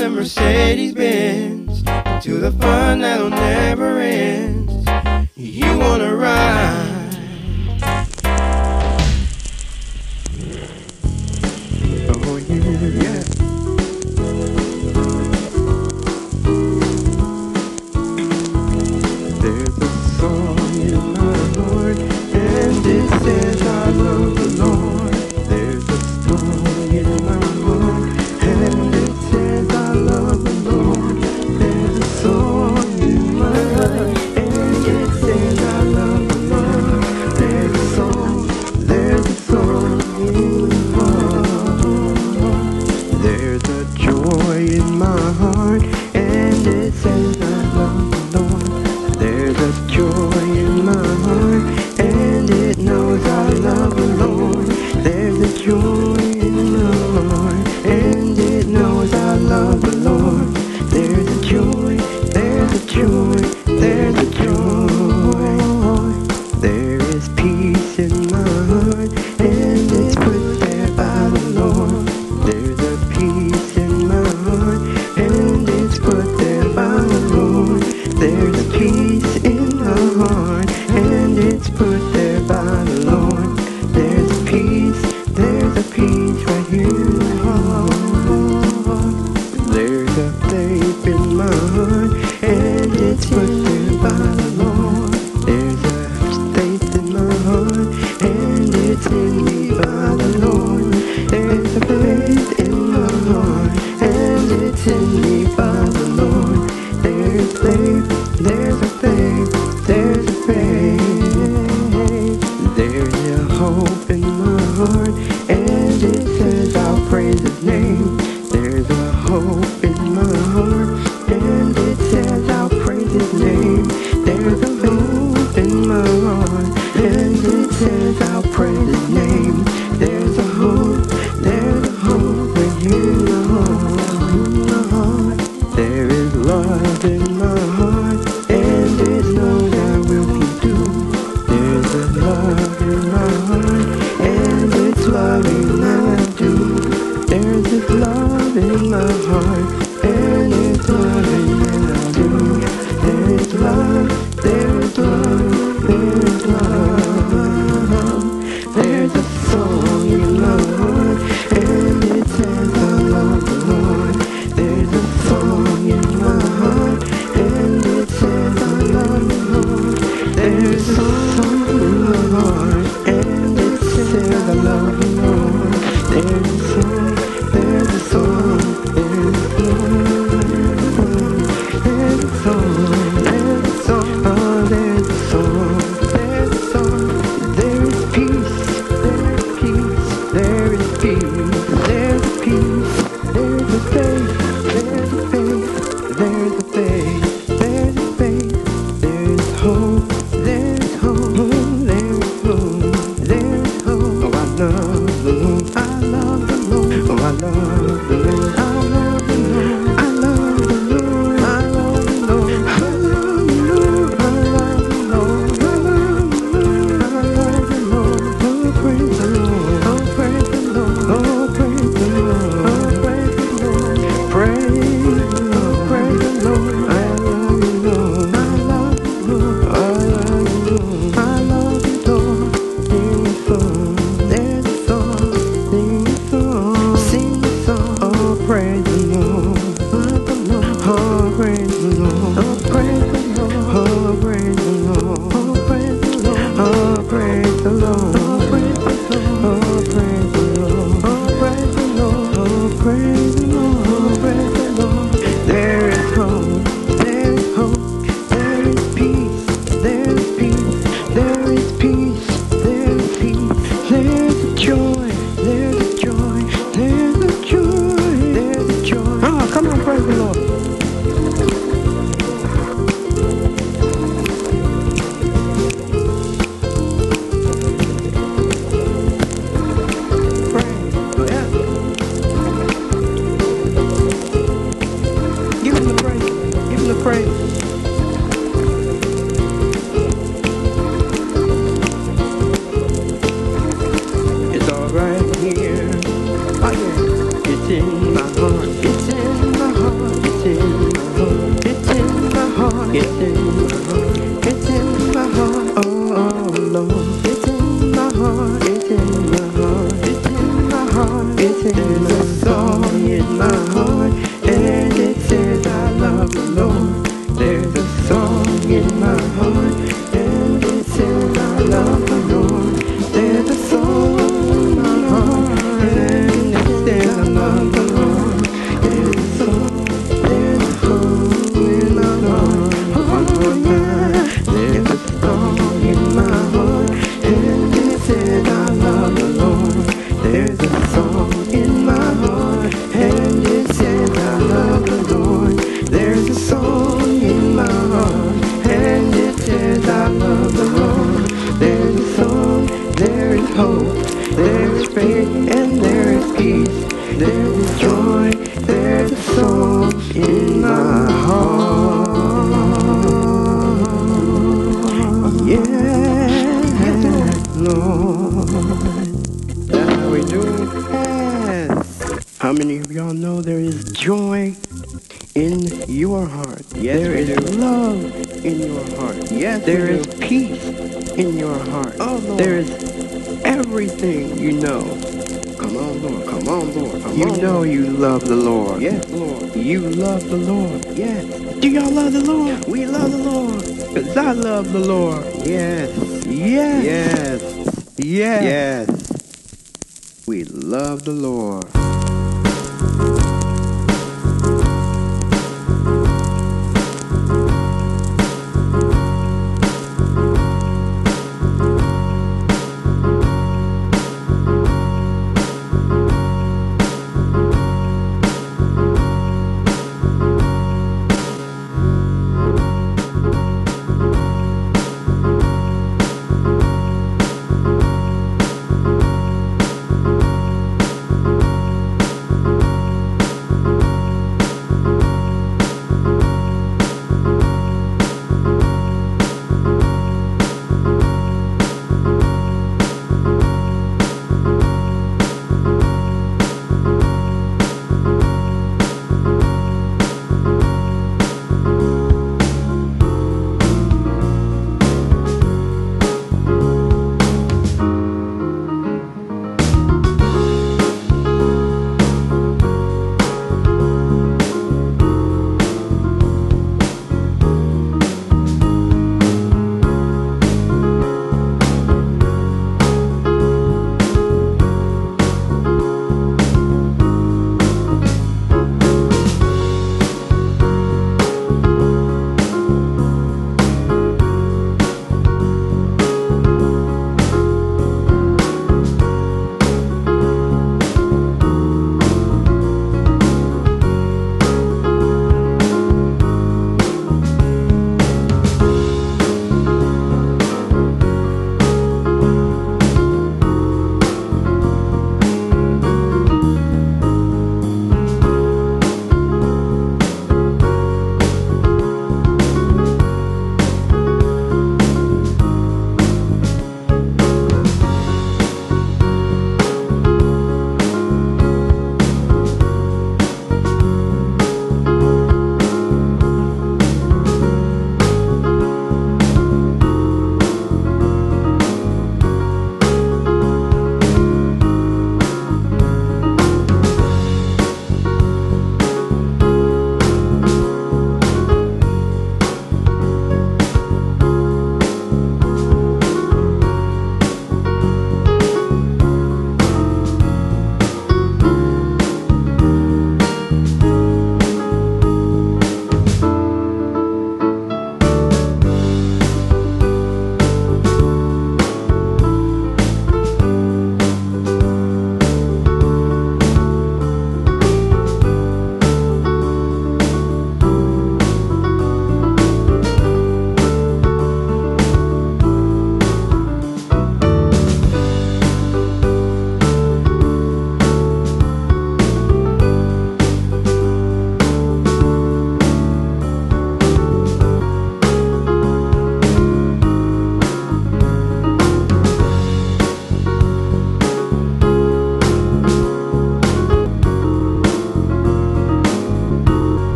[0.00, 1.82] the Mercedes Benz
[2.24, 4.70] to the fun that'll never end.
[5.36, 6.99] You wanna ride?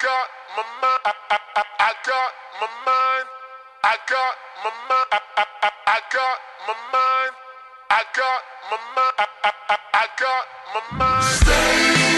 [0.00, 1.00] got my mind.
[1.04, 3.26] I, got my mind.
[3.84, 5.06] I got my mind.
[5.12, 6.36] I, got
[6.66, 7.32] my mind.
[7.90, 8.40] I got
[8.70, 9.14] my mind.
[9.18, 10.44] I, I got
[10.74, 11.24] my mind.
[11.36, 12.09] Stay.